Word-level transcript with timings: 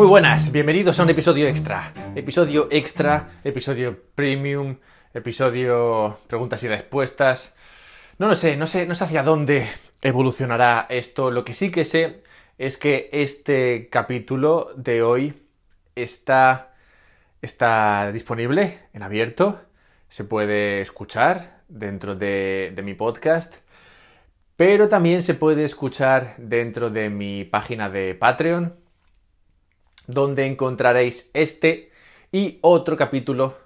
Muy 0.00 0.08
buenas, 0.08 0.50
bienvenidos 0.50 0.98
a 0.98 1.02
un 1.02 1.10
episodio 1.10 1.46
extra. 1.46 1.92
Episodio 2.14 2.68
extra, 2.70 3.32
episodio 3.44 4.02
premium, 4.14 4.78
episodio 5.12 6.20
preguntas 6.26 6.62
y 6.62 6.68
respuestas. 6.68 7.54
No 8.16 8.26
lo 8.26 8.34
sé, 8.34 8.56
no 8.56 8.66
sé, 8.66 8.86
no 8.86 8.94
sé 8.94 9.04
hacia 9.04 9.22
dónde 9.22 9.68
evolucionará 10.00 10.86
esto. 10.88 11.30
Lo 11.30 11.44
que 11.44 11.52
sí 11.52 11.70
que 11.70 11.84
sé 11.84 12.22
es 12.56 12.78
que 12.78 13.10
este 13.12 13.90
capítulo 13.90 14.70
de 14.74 15.02
hoy 15.02 15.34
está, 15.94 16.72
está 17.42 18.10
disponible 18.10 18.78
en 18.94 19.02
abierto. 19.02 19.60
Se 20.08 20.24
puede 20.24 20.80
escuchar 20.80 21.60
dentro 21.68 22.14
de, 22.14 22.72
de 22.74 22.80
mi 22.80 22.94
podcast 22.94 23.54
pero 24.60 24.90
también 24.90 25.22
se 25.22 25.32
puede 25.32 25.64
escuchar 25.64 26.34
dentro 26.36 26.90
de 26.90 27.08
mi 27.08 27.44
página 27.44 27.88
de 27.88 28.14
Patreon, 28.14 28.74
donde 30.10 30.46
encontraréis 30.46 31.30
este 31.34 31.90
y 32.32 32.58
otro 32.62 32.96
capítulo 32.96 33.56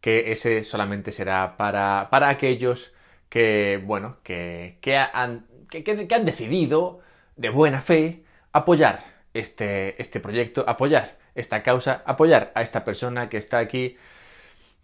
que 0.00 0.32
ese 0.32 0.64
solamente 0.64 1.12
será 1.12 1.56
para, 1.56 2.08
para 2.10 2.28
aquellos 2.28 2.92
que, 3.28 3.82
bueno, 3.84 4.16
que, 4.22 4.78
que, 4.80 4.96
han, 4.96 5.46
que, 5.70 5.84
que, 5.84 6.14
han 6.14 6.24
decidido 6.24 7.00
de 7.36 7.50
buena 7.50 7.80
fe 7.80 8.24
apoyar 8.52 9.04
este, 9.34 10.00
este 10.00 10.20
proyecto, 10.20 10.64
apoyar 10.66 11.18
esta 11.34 11.62
causa, 11.62 12.02
apoyar 12.06 12.52
a 12.54 12.62
esta 12.62 12.84
persona 12.84 13.28
que 13.28 13.36
está 13.36 13.58
aquí 13.58 13.96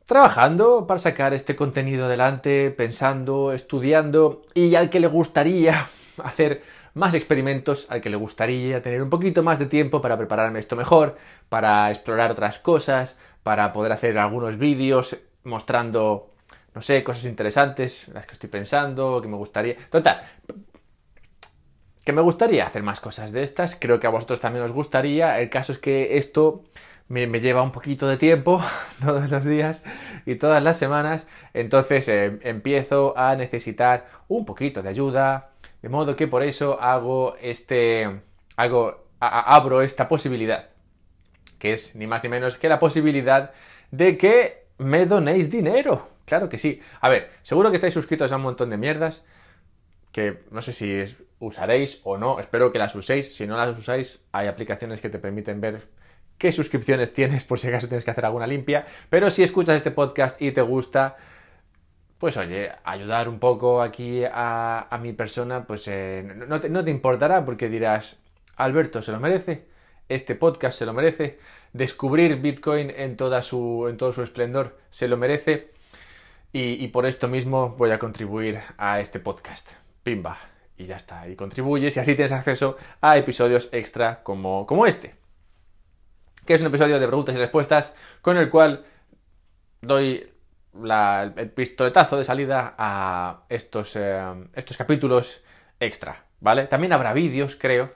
trabajando 0.06 0.86
para 0.86 0.98
sacar 0.98 1.32
este 1.32 1.56
contenido 1.56 2.06
adelante, 2.06 2.70
pensando, 2.70 3.52
estudiando 3.52 4.42
y 4.54 4.74
al 4.74 4.90
que 4.90 5.00
le 5.00 5.06
gustaría 5.06 5.88
hacer 6.24 6.62
más 6.94 7.14
experimentos, 7.14 7.86
al 7.88 8.00
que 8.00 8.10
le 8.10 8.16
gustaría 8.16 8.82
tener 8.82 9.02
un 9.02 9.10
poquito 9.10 9.42
más 9.42 9.58
de 9.58 9.66
tiempo 9.66 10.00
para 10.00 10.16
prepararme 10.16 10.60
esto 10.60 10.76
mejor, 10.76 11.16
para 11.48 11.90
explorar 11.90 12.30
otras 12.30 12.58
cosas, 12.58 13.16
para 13.42 13.72
poder 13.72 13.92
hacer 13.92 14.18
algunos 14.18 14.58
vídeos 14.58 15.16
mostrando, 15.44 16.34
no 16.74 16.82
sé, 16.82 17.02
cosas 17.04 17.24
interesantes, 17.24 18.08
las 18.08 18.26
que 18.26 18.32
estoy 18.32 18.48
pensando, 18.48 19.20
que 19.20 19.28
me 19.28 19.36
gustaría... 19.36 19.76
Total, 19.90 20.22
que 22.04 22.12
me 22.12 22.20
gustaría 22.20 22.66
hacer 22.66 22.82
más 22.82 23.00
cosas 23.00 23.32
de 23.32 23.42
estas, 23.42 23.76
creo 23.80 23.98
que 23.98 24.06
a 24.06 24.10
vosotros 24.10 24.40
también 24.40 24.64
os 24.64 24.72
gustaría, 24.72 25.40
el 25.40 25.48
caso 25.48 25.72
es 25.72 25.78
que 25.78 26.18
esto 26.18 26.62
me, 27.08 27.26
lleva 27.40 27.62
un 27.62 27.72
poquito 27.72 28.06
de 28.06 28.16
tiempo 28.16 28.62
todos 29.04 29.30
los 29.30 29.44
días 29.44 29.82
y 30.26 30.36
todas 30.36 30.62
las 30.62 30.76
semanas, 30.78 31.26
entonces 31.54 32.08
eh, 32.08 32.38
empiezo 32.42 33.16
a 33.16 33.34
necesitar 33.36 34.06
un 34.28 34.44
poquito 34.44 34.82
de 34.82 34.90
ayuda, 34.90 35.50
de 35.84 35.90
modo 35.90 36.16
que 36.16 36.26
por 36.26 36.42
eso 36.42 36.80
hago 36.80 37.36
este, 37.42 38.22
hago, 38.56 39.04
abro 39.20 39.82
esta 39.82 40.08
posibilidad, 40.08 40.70
que 41.58 41.74
es 41.74 41.94
ni 41.94 42.06
más 42.06 42.22
ni 42.22 42.30
menos 42.30 42.56
que 42.56 42.70
la 42.70 42.78
posibilidad 42.80 43.52
de 43.90 44.16
que 44.16 44.64
me 44.78 45.04
donéis 45.04 45.50
dinero. 45.50 46.08
Claro 46.24 46.48
que 46.48 46.56
sí. 46.56 46.80
A 47.02 47.10
ver, 47.10 47.32
seguro 47.42 47.68
que 47.68 47.76
estáis 47.76 47.92
suscritos 47.92 48.32
a 48.32 48.36
un 48.36 48.42
montón 48.44 48.70
de 48.70 48.78
mierdas 48.78 49.26
que 50.10 50.44
no 50.50 50.62
sé 50.62 50.72
si 50.72 51.04
usaréis 51.38 52.00
o 52.04 52.16
no, 52.16 52.40
espero 52.40 52.72
que 52.72 52.78
las 52.78 52.94
uséis. 52.94 53.34
Si 53.34 53.46
no 53.46 53.58
las 53.58 53.78
usáis, 53.78 54.20
hay 54.32 54.46
aplicaciones 54.46 55.02
que 55.02 55.10
te 55.10 55.18
permiten 55.18 55.60
ver 55.60 55.82
qué 56.38 56.50
suscripciones 56.50 57.12
tienes 57.12 57.44
por 57.44 57.58
si 57.58 57.68
acaso 57.68 57.88
tienes 57.88 58.06
que 58.06 58.10
hacer 58.10 58.24
alguna 58.24 58.46
limpia. 58.46 58.86
Pero 59.10 59.28
si 59.28 59.42
escuchas 59.42 59.76
este 59.76 59.90
podcast 59.90 60.40
y 60.40 60.50
te 60.52 60.62
gusta, 60.62 61.18
pues 62.18 62.36
oye, 62.36 62.70
ayudar 62.84 63.28
un 63.28 63.38
poco 63.38 63.82
aquí 63.82 64.22
a, 64.24 64.98
mi 65.02 65.12
persona, 65.12 65.64
pues 65.66 65.88
eh, 65.88 66.22
no, 66.48 66.60
te, 66.60 66.90
importará 66.90 67.44
porque 67.44 67.68
dirás, 67.68 68.18
Alberto 68.56 69.02
se 69.02 69.12
lo 69.12 69.20
merece, 69.20 69.66
este 70.08 70.34
podcast 70.34 70.78
se 70.78 70.86
lo 70.86 70.92
merece, 70.92 71.38
descubrir 71.72 72.36
Bitcoin 72.36 72.90
en, 72.90 73.16
toda 73.16 73.42
su, 73.42 73.86
en 73.88 73.96
todo 73.96 74.12
su 74.12 74.22
esplendor 74.22 74.78
se 74.90 75.08
lo 75.08 75.16
merece 75.16 75.72
y, 76.52 76.86
por 76.88 77.04
esto 77.04 77.26
mismo 77.26 77.70
voy 77.70 77.90
a 77.90 77.98
contribuir 77.98 78.60
a 78.78 79.00
este 79.00 79.18
podcast. 79.18 79.72
Pimba. 80.04 80.38
Y 80.76 80.86
ya 80.86 80.96
está, 80.96 81.28
y 81.28 81.36
contribuyes 81.36 81.96
y 81.96 82.00
así 82.00 82.14
tienes 82.14 82.32
acceso 82.32 82.76
a 83.00 83.16
episodios 83.16 83.68
extra 83.72 84.22
como, 84.22 84.66
como 84.66 84.86
este 84.86 85.14
que 86.44 86.54
es 86.54 86.60
un 86.60 86.66
episodio 86.66 86.98
de 86.98 87.06
preguntas 87.06 87.34
y 87.34 87.38
respuestas 87.38 87.94
con 88.20 88.36
el 88.36 88.50
cual 88.50 88.84
doy 89.80 90.30
el 90.82 91.50
pistoletazo 91.50 92.16
de 92.16 92.24
salida 92.24 92.74
a 92.78 93.44
estos, 93.48 93.96
eh, 93.96 94.22
estos 94.54 94.76
capítulos 94.76 95.42
extra, 95.80 96.24
¿vale? 96.40 96.66
También 96.66 96.92
habrá 96.92 97.12
vídeos, 97.12 97.56
creo, 97.56 97.92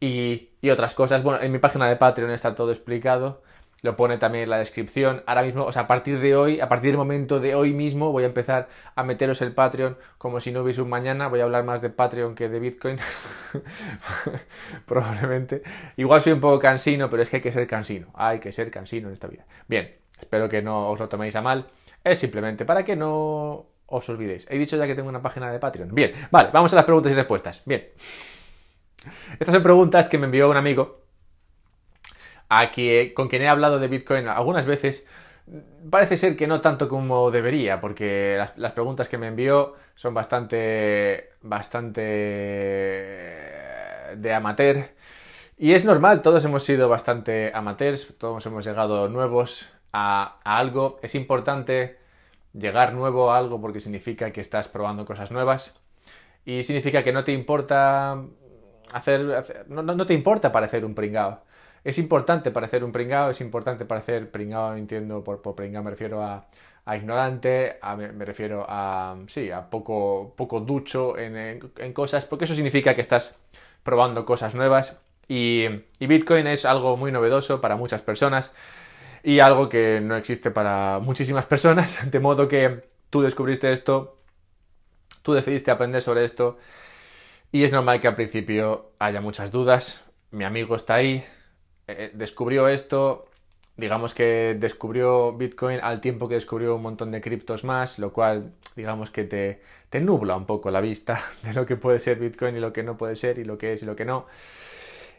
y, 0.00 0.50
y, 0.60 0.70
otras 0.70 0.94
cosas. 0.94 1.22
Bueno, 1.22 1.40
en 1.40 1.52
mi 1.52 1.58
página 1.58 1.88
de 1.88 1.96
Patreon 1.96 2.30
está 2.30 2.54
todo 2.54 2.70
explicado 2.70 3.42
lo 3.84 3.96
pone 3.96 4.16
también 4.16 4.44
en 4.44 4.50
la 4.50 4.56
descripción. 4.56 5.22
Ahora 5.26 5.42
mismo, 5.42 5.66
o 5.66 5.70
sea, 5.70 5.82
a 5.82 5.86
partir 5.86 6.18
de 6.18 6.34
hoy, 6.34 6.58
a 6.58 6.70
partir 6.70 6.92
del 6.92 6.96
momento 6.96 7.38
de 7.38 7.54
hoy 7.54 7.74
mismo, 7.74 8.12
voy 8.12 8.22
a 8.22 8.26
empezar 8.26 8.66
a 8.94 9.02
meteros 9.04 9.42
el 9.42 9.52
Patreon 9.52 9.98
como 10.16 10.40
si 10.40 10.52
no 10.52 10.62
hubiese 10.62 10.80
un 10.80 10.88
mañana. 10.88 11.28
Voy 11.28 11.40
a 11.40 11.44
hablar 11.44 11.64
más 11.64 11.82
de 11.82 11.90
Patreon 11.90 12.34
que 12.34 12.48
de 12.48 12.60
Bitcoin. 12.60 12.96
Probablemente. 14.86 15.62
Igual 15.98 16.22
soy 16.22 16.32
un 16.32 16.40
poco 16.40 16.58
cansino, 16.58 17.10
pero 17.10 17.22
es 17.22 17.28
que 17.28 17.36
hay 17.36 17.42
que 17.42 17.52
ser 17.52 17.66
cansino. 17.66 18.06
Hay 18.14 18.38
que 18.38 18.52
ser 18.52 18.70
cansino 18.70 19.08
en 19.08 19.12
esta 19.12 19.26
vida. 19.28 19.44
Bien, 19.68 19.94
espero 20.18 20.48
que 20.48 20.62
no 20.62 20.88
os 20.88 20.98
lo 20.98 21.10
toméis 21.10 21.36
a 21.36 21.42
mal. 21.42 21.66
Es 22.04 22.18
simplemente 22.18 22.64
para 22.64 22.84
que 22.84 22.94
no 22.94 23.66
os 23.86 24.08
olvidéis. 24.08 24.46
He 24.48 24.58
dicho 24.58 24.76
ya 24.76 24.86
que 24.86 24.94
tengo 24.94 25.08
una 25.08 25.22
página 25.22 25.50
de 25.50 25.58
Patreon. 25.58 25.94
Bien, 25.94 26.12
vale, 26.30 26.50
vamos 26.52 26.72
a 26.72 26.76
las 26.76 26.84
preguntas 26.84 27.10
y 27.10 27.14
respuestas. 27.16 27.62
Bien. 27.64 27.88
Estas 29.38 29.54
son 29.54 29.62
preguntas 29.62 30.08
que 30.08 30.18
me 30.18 30.26
envió 30.26 30.48
un 30.48 30.56
amigo 30.56 31.04
con 33.14 33.28
quien 33.28 33.42
he 33.42 33.48
hablado 33.48 33.78
de 33.78 33.88
Bitcoin 33.88 34.28
algunas 34.28 34.66
veces, 34.66 35.06
parece 35.90 36.16
ser 36.16 36.36
que 36.36 36.46
no 36.46 36.60
tanto 36.60 36.88
como 36.88 37.30
debería, 37.30 37.80
porque 37.80 38.36
las, 38.56 38.72
preguntas 38.72 39.08
que 39.08 39.18
me 39.18 39.28
envió 39.28 39.74
son 39.94 40.14
bastante, 40.14 41.30
bastante 41.42 42.00
de 44.16 44.34
amateur. 44.34 44.90
Y 45.56 45.72
es 45.72 45.84
normal, 45.84 46.22
todos 46.22 46.44
hemos 46.44 46.64
sido 46.64 46.88
bastante 46.88 47.52
amateurs, 47.54 48.14
todos 48.18 48.44
hemos 48.46 48.64
llegado 48.64 49.08
nuevos 49.08 49.66
a, 49.94 50.38
algo. 50.44 50.98
Es 51.02 51.14
importante 51.14 51.96
llegar 52.52 52.92
nuevo 52.92 53.30
a 53.30 53.38
algo 53.38 53.60
porque 53.60 53.80
significa 53.80 54.32
que 54.32 54.40
estás 54.40 54.68
probando 54.68 55.06
cosas 55.06 55.30
nuevas. 55.30 55.74
Y 56.44 56.64
significa 56.64 57.02
que 57.04 57.12
no 57.12 57.24
te 57.24 57.32
importa 57.32 58.20
hacer, 58.92 59.64
no, 59.68 59.82
no 59.82 60.06
te 60.06 60.14
importa 60.14 60.52
parecer 60.52 60.84
un 60.84 60.94
pringao. 60.94 61.40
Es 61.84 61.98
importante 61.98 62.50
parecer 62.50 62.82
un 62.82 62.92
pringao, 62.92 63.30
es 63.30 63.40
importante 63.40 63.84
parecer 63.84 64.30
pringao, 64.30 64.74
entiendo, 64.74 65.22
por, 65.22 65.40
por 65.42 65.54
pringao 65.54 65.82
me 65.82 65.90
refiero 65.90 66.22
a, 66.22 66.46
ignorante, 66.96 67.78
me, 67.96 68.24
refiero 68.24 68.66
a, 68.68 69.16
sí, 69.28 69.50
a 69.50 69.70
poco, 69.70 70.34
poco 70.36 70.60
ducho 70.60 71.16
en, 71.18 71.60
cosas, 71.92 72.26
porque 72.26 72.44
eso 72.46 72.54
significa 72.54 72.94
que 72.94 73.00
estás 73.00 73.36
probando 73.82 74.24
cosas 74.24 74.54
nuevas. 74.54 74.98
Y 75.28 75.66
Bitcoin 76.00 76.46
es 76.46 76.64
algo 76.64 76.96
muy 76.96 77.12
novedoso 77.12 77.60
para 77.60 77.76
muchas 77.76 78.02
personas 78.02 78.52
y 79.24 79.40
algo 79.40 79.70
que 79.70 80.00
no 80.02 80.16
existe 80.16 80.50
para 80.50 81.00
muchísimas 81.00 81.46
personas, 81.46 81.98
de 82.10 82.20
modo 82.20 82.46
que 82.46 82.84
tú 83.10 83.22
descubriste 83.22 83.72
esto, 83.72 84.18
tú 85.22 85.32
decidiste 85.32 85.70
aprender 85.70 86.02
sobre 86.02 86.24
esto 86.24 86.58
y 87.50 87.64
es 87.64 87.72
normal 87.72 88.00
que 88.00 88.08
al 88.08 88.16
principio 88.16 88.92
haya 88.98 89.22
muchas 89.22 89.50
dudas, 89.50 90.04
mi 90.30 90.44
amigo 90.44 90.76
está 90.76 90.96
ahí, 90.96 91.24
eh, 91.86 92.10
descubrió 92.12 92.68
esto, 92.68 93.26
digamos 93.76 94.12
que 94.12 94.56
descubrió 94.58 95.32
Bitcoin 95.32 95.80
al 95.80 96.02
tiempo 96.02 96.28
que 96.28 96.34
descubrió 96.34 96.76
un 96.76 96.82
montón 96.82 97.10
de 97.10 97.22
criptos 97.22 97.64
más, 97.64 97.98
lo 97.98 98.12
cual 98.12 98.52
digamos 98.76 99.10
que 99.10 99.24
te, 99.24 99.62
te 99.88 100.00
nubla 100.00 100.36
un 100.36 100.44
poco 100.44 100.70
la 100.70 100.82
vista 100.82 101.24
de 101.42 101.54
lo 101.54 101.64
que 101.64 101.76
puede 101.76 101.98
ser 101.98 102.18
Bitcoin 102.18 102.56
y 102.56 102.60
lo 102.60 102.74
que 102.74 102.82
no 102.82 102.98
puede 102.98 103.16
ser 103.16 103.38
y 103.38 103.44
lo 103.44 103.56
que 103.56 103.72
es 103.72 103.82
y 103.82 103.86
lo 103.86 103.96
que 103.96 104.04
no. 104.04 104.26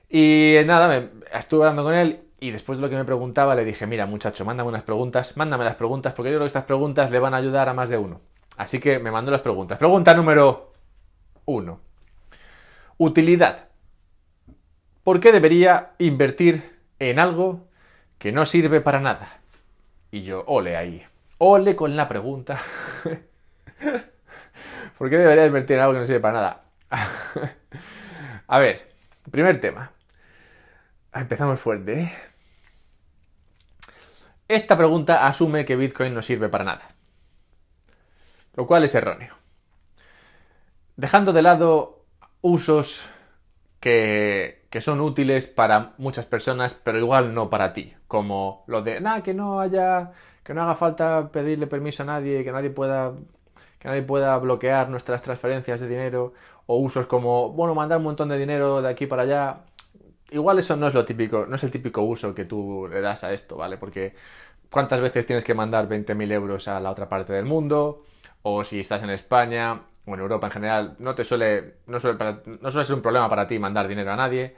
Y 0.09 0.57
nada, 0.65 1.09
estuve 1.33 1.63
hablando 1.63 1.83
con 1.83 1.95
él 1.95 2.19
y 2.39 2.51
después 2.51 2.77
de 2.77 2.81
lo 2.81 2.89
que 2.89 2.95
me 2.95 3.05
preguntaba 3.05 3.55
le 3.55 3.65
dije, 3.65 3.87
mira 3.87 4.05
muchacho, 4.05 4.45
mándame 4.45 4.69
unas 4.69 4.83
preguntas, 4.83 5.35
mándame 5.37 5.63
las 5.63 5.75
preguntas 5.75 6.13
porque 6.13 6.31
yo 6.31 6.37
creo 6.37 6.45
que 6.45 6.47
estas 6.47 6.65
preguntas 6.65 7.11
le 7.11 7.19
van 7.19 7.33
a 7.33 7.37
ayudar 7.37 7.69
a 7.69 7.73
más 7.73 7.89
de 7.89 7.97
uno. 7.97 8.21
Así 8.57 8.79
que 8.79 8.99
me 8.99 9.11
mandó 9.11 9.31
las 9.31 9.41
preguntas. 9.41 9.77
Pregunta 9.77 10.13
número 10.13 10.71
uno. 11.45 11.79
Utilidad. 12.97 13.67
¿Por 15.03 15.19
qué 15.19 15.31
debería 15.31 15.91
invertir 15.99 16.79
en 16.99 17.19
algo 17.19 17.67
que 18.17 18.31
no 18.31 18.45
sirve 18.45 18.81
para 18.81 18.99
nada? 18.99 19.39
Y 20.11 20.23
yo, 20.23 20.43
ole 20.47 20.77
ahí. 20.77 21.03
Ole 21.37 21.75
con 21.75 21.95
la 21.95 22.07
pregunta. 22.07 22.61
¿Por 24.97 25.09
qué 25.09 25.17
debería 25.17 25.45
invertir 25.45 25.75
en 25.75 25.81
algo 25.81 25.93
que 25.93 25.99
no 25.99 26.05
sirve 26.05 26.21
para 26.21 26.33
nada? 26.33 26.63
A 28.47 28.59
ver, 28.59 28.87
primer 29.29 29.59
tema. 29.59 29.91
Empezamos 31.15 31.59
fuerte. 31.61 32.01
¿eh? 32.01 32.13
Esta 34.49 34.77
pregunta 34.77 35.25
asume 35.25 35.65
que 35.65 35.77
Bitcoin 35.77 36.13
no 36.13 36.21
sirve 36.21 36.49
para 36.49 36.65
nada. 36.65 36.89
Lo 38.55 38.67
cual 38.67 38.83
es 38.83 38.93
erróneo. 38.93 39.33
Dejando 40.97 41.33
de 41.33 41.41
lado 41.41 42.03
usos 42.41 43.07
que, 43.79 44.65
que 44.69 44.81
son 44.81 44.99
útiles 44.99 45.47
para 45.47 45.93
muchas 45.97 46.25
personas, 46.25 46.73
pero 46.73 46.99
igual 46.99 47.33
no 47.33 47.49
para 47.49 47.71
ti. 47.71 47.93
Como 48.07 48.65
lo 48.67 48.81
de, 48.81 48.99
nada, 48.99 49.23
que 49.23 49.33
no 49.33 49.61
haya, 49.61 50.11
que 50.43 50.53
no 50.53 50.63
haga 50.63 50.75
falta 50.75 51.31
pedirle 51.31 51.67
permiso 51.67 52.03
a 52.03 52.05
nadie, 52.05 52.43
que 52.43 52.51
nadie 52.51 52.69
pueda, 52.69 53.13
que 53.79 53.87
nadie 53.87 54.03
pueda 54.03 54.37
bloquear 54.37 54.89
nuestras 54.89 55.21
transferencias 55.21 55.79
de 55.79 55.87
dinero, 55.87 56.33
o 56.65 56.77
usos 56.77 57.07
como, 57.07 57.51
bueno, 57.51 57.73
mandar 57.73 57.99
un 57.99 58.03
montón 58.03 58.29
de 58.29 58.37
dinero 58.37 58.81
de 58.81 58.89
aquí 58.89 59.07
para 59.07 59.23
allá. 59.23 59.61
Igual 60.31 60.59
eso 60.59 60.75
no 60.75 60.87
es 60.87 60.93
lo 60.93 61.05
típico, 61.05 61.45
no 61.45 61.55
es 61.55 61.63
el 61.63 61.71
típico 61.71 62.01
uso 62.01 62.33
que 62.33 62.45
tú 62.45 62.87
le 62.89 63.01
das 63.01 63.23
a 63.23 63.31
esto, 63.33 63.57
¿vale? 63.57 63.77
Porque 63.77 64.15
¿cuántas 64.71 64.99
veces 65.01 65.25
tienes 65.25 65.43
que 65.43 65.53
mandar 65.53 65.87
20.000 65.87 66.31
euros 66.31 66.67
a 66.67 66.79
la 66.79 66.91
otra 66.91 67.07
parte 67.07 67.33
del 67.33 67.45
mundo? 67.45 68.03
O 68.41 68.63
si 68.63 68.79
estás 68.79 69.03
en 69.03 69.11
España, 69.11 69.81
o 70.05 70.13
en 70.13 70.19
Europa 70.19 70.47
en 70.47 70.53
general, 70.53 70.95
no 70.99 71.15
te 71.15 71.23
suele, 71.23 71.75
no 71.87 71.99
suele, 71.99 72.17
no 72.61 72.71
suele 72.71 72.85
ser 72.85 72.95
un 72.95 73.01
problema 73.01 73.29
para 73.29 73.47
ti 73.47 73.59
mandar 73.59 73.87
dinero 73.87 74.11
a 74.11 74.15
nadie. 74.15 74.55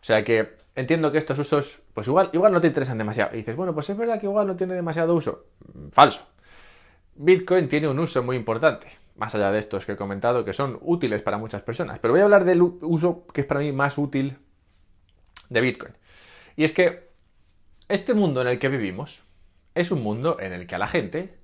O 0.00 0.04
sea 0.04 0.24
que 0.24 0.56
entiendo 0.74 1.12
que 1.12 1.18
estos 1.18 1.38
usos, 1.38 1.80
pues 1.92 2.06
igual, 2.06 2.30
igual 2.32 2.52
no 2.52 2.60
te 2.60 2.68
interesan 2.68 2.98
demasiado. 2.98 3.34
Y 3.34 3.38
dices, 3.38 3.56
bueno, 3.56 3.74
pues 3.74 3.90
es 3.90 3.96
verdad 3.96 4.18
que 4.18 4.26
igual 4.26 4.46
no 4.46 4.56
tiene 4.56 4.74
demasiado 4.74 5.14
uso. 5.14 5.44
Falso. 5.92 6.26
Bitcoin 7.14 7.68
tiene 7.68 7.88
un 7.88 7.98
uso 7.98 8.22
muy 8.22 8.36
importante, 8.36 8.86
más 9.16 9.34
allá 9.34 9.50
de 9.50 9.58
estos 9.58 9.84
que 9.84 9.92
he 9.92 9.96
comentado, 9.96 10.44
que 10.44 10.54
son 10.54 10.78
útiles 10.80 11.20
para 11.22 11.36
muchas 11.36 11.62
personas. 11.62 11.98
Pero 11.98 12.12
voy 12.12 12.22
a 12.22 12.24
hablar 12.24 12.44
del 12.44 12.62
uso 12.62 13.26
que 13.32 13.42
es 13.42 13.46
para 13.46 13.60
mí 13.60 13.72
más 13.72 13.98
útil 13.98 14.38
de 15.50 15.60
Bitcoin. 15.60 15.92
Y 16.56 16.64
es 16.64 16.72
que 16.72 17.10
este 17.88 18.14
mundo 18.14 18.40
en 18.40 18.48
el 18.48 18.58
que 18.58 18.68
vivimos 18.68 19.22
es 19.74 19.90
un 19.90 20.02
mundo 20.02 20.38
en 20.40 20.52
el 20.52 20.66
que 20.66 20.74
a 20.74 20.78
la 20.78 20.88
gente 20.88 21.40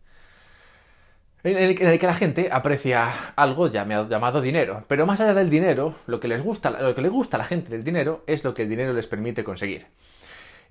en 1.45 1.57
el, 1.89 1.99
que 1.99 2.07
la 2.07 2.15
gente 2.15 2.49
aprecia 2.51 3.33
algo 3.37 3.69
llamado, 3.69 4.41
dinero. 4.41 4.85
Pero 4.89 5.07
más 5.07 5.21
allá 5.21 5.35
del 5.35 5.51
dinero, 5.51 5.95
lo 6.07 6.19
que 6.19 6.29
les 6.29 6.43
gusta, 6.43 6.71
lo 6.71 6.95
que 6.95 7.03
le 7.03 7.09
gusta 7.09 7.37
a 7.37 7.39
la 7.39 7.45
gente 7.45 7.71
del 7.71 7.85
dinero 7.85 8.25
es 8.27 8.43
lo 8.43 8.53
que 8.53 8.63
el 8.63 8.69
dinero 8.69 8.93
les 8.93 9.07
permite 9.07 9.45
conseguir. 9.45 9.87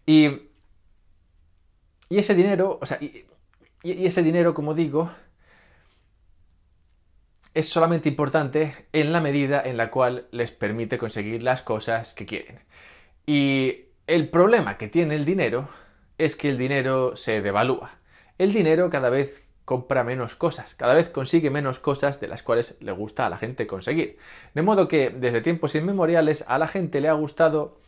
Y, 0.05 0.27
y 2.09 2.17
ese 2.17 2.35
dinero, 2.35 2.77
o 2.81 2.85
sea, 2.85 2.97
y, 3.01 3.25
ese 3.83 4.21
dinero, 4.21 4.53
como 4.53 4.73
digo, 4.73 5.11
es 7.53 7.69
solamente 7.69 8.09
importante 8.09 8.87
en 8.91 9.13
la 9.13 9.21
medida 9.21 9.61
en 9.63 9.77
la 9.77 9.89
cual 9.89 10.27
les 10.31 10.51
permite 10.51 10.97
conseguir 10.97 11.41
las 11.41 11.61
cosas 11.61 12.13
que 12.13 12.25
quieren. 12.25 12.59
Y 13.25 13.85
el 14.07 14.29
problema 14.29 14.77
que 14.77 14.87
tiene 14.87 15.15
el 15.15 15.25
dinero 15.25 15.67
es 16.17 16.35
que 16.35 16.49
el 16.49 16.57
dinero 16.57 17.17
se 17.17 17.41
devalúa. 17.41 17.95
El 18.37 18.53
dinero 18.53 18.89
cada 18.89 19.09
vez 19.09 19.47
compra 19.65 20.03
menos 20.03 20.35
cosas, 20.35 20.75
cada 20.75 20.93
vez 20.93 21.09
consigue 21.09 21.49
menos 21.49 21.79
cosas 21.79 22.19
de 22.19 22.27
las 22.27 22.43
cuales 22.43 22.77
le 22.79 22.91
gusta 22.91 23.25
a 23.25 23.29
la 23.29 23.37
gente 23.37 23.65
conseguir. 23.65 24.17
De 24.53 24.61
modo 24.61 24.87
que 24.87 25.09
desde 25.09 25.41
tiempos 25.41 25.73
inmemoriales 25.73 26.45
a 26.47 26.59
la 26.59 26.67
gente 26.67 27.01
le 27.01 27.09
ha 27.09 27.13
gustado 27.13 27.79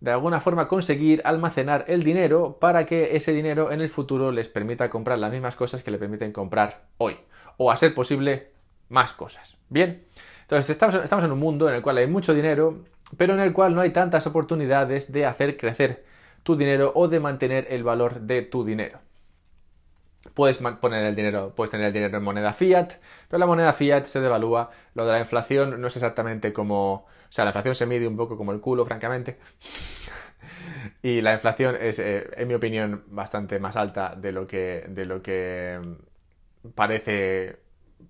de 0.00 0.12
alguna 0.12 0.38
forma 0.38 0.68
conseguir 0.68 1.22
almacenar 1.24 1.84
el 1.88 2.04
dinero 2.04 2.58
para 2.60 2.86
que 2.86 3.16
ese 3.16 3.32
dinero 3.32 3.72
en 3.72 3.80
el 3.80 3.90
futuro 3.90 4.30
les 4.30 4.48
permita 4.48 4.90
comprar 4.90 5.18
las 5.18 5.32
mismas 5.32 5.56
cosas 5.56 5.82
que 5.82 5.90
le 5.90 5.98
permiten 5.98 6.32
comprar 6.32 6.84
hoy, 6.98 7.16
o 7.56 7.72
a 7.72 7.76
ser 7.76 7.94
posible 7.94 8.52
más 8.88 9.12
cosas. 9.12 9.56
Bien, 9.68 10.04
entonces 10.48 10.70
estamos, 10.70 11.24
en 11.24 11.30
un 11.30 11.38
mundo 11.38 11.68
en 11.68 11.74
el 11.74 11.82
cual 11.82 11.98
hay 11.98 12.06
mucho 12.06 12.32
dinero, 12.32 12.78
pero 13.18 13.34
en 13.34 13.40
el 13.40 13.52
cual 13.52 13.74
no 13.74 13.82
hay 13.82 13.90
tantas 13.90 14.26
oportunidades 14.26 15.12
de 15.12 15.26
hacer 15.26 15.58
crecer 15.58 16.06
tu 16.42 16.56
dinero 16.56 16.90
o 16.94 17.06
de 17.06 17.20
mantener 17.20 17.66
el 17.68 17.84
valor 17.84 18.20
de 18.20 18.40
tu 18.40 18.64
dinero. 18.64 18.98
Puedes 20.32 20.56
poner 20.56 21.04
el 21.04 21.14
dinero, 21.14 21.52
puedes 21.54 21.70
tener 21.70 21.88
el 21.88 21.92
dinero 21.92 22.16
en 22.16 22.24
moneda 22.24 22.54
fiat, 22.54 22.94
pero 23.28 23.38
la 23.38 23.44
moneda 23.44 23.74
fiat 23.74 24.04
se 24.04 24.22
devalúa. 24.22 24.70
Lo 24.94 25.04
de 25.04 25.12
la 25.12 25.20
inflación 25.20 25.78
no 25.78 25.86
es 25.86 25.96
exactamente 25.96 26.50
como. 26.54 26.94
O 26.94 27.06
sea, 27.28 27.44
la 27.44 27.50
inflación 27.50 27.74
se 27.74 27.84
mide 27.84 28.08
un 28.08 28.16
poco 28.16 28.38
como 28.38 28.52
el 28.52 28.60
culo, 28.60 28.86
francamente. 28.86 29.36
y 31.02 31.20
la 31.20 31.34
inflación 31.34 31.76
es, 31.78 31.98
eh, 31.98 32.26
en 32.38 32.48
mi 32.48 32.54
opinión, 32.54 33.04
bastante 33.08 33.58
más 33.58 33.76
alta 33.76 34.14
de 34.16 34.32
lo 34.32 34.46
que, 34.46 34.86
de 34.88 35.04
lo 35.04 35.20
que 35.20 35.78
mm, 35.82 36.68
parece, 36.70 37.58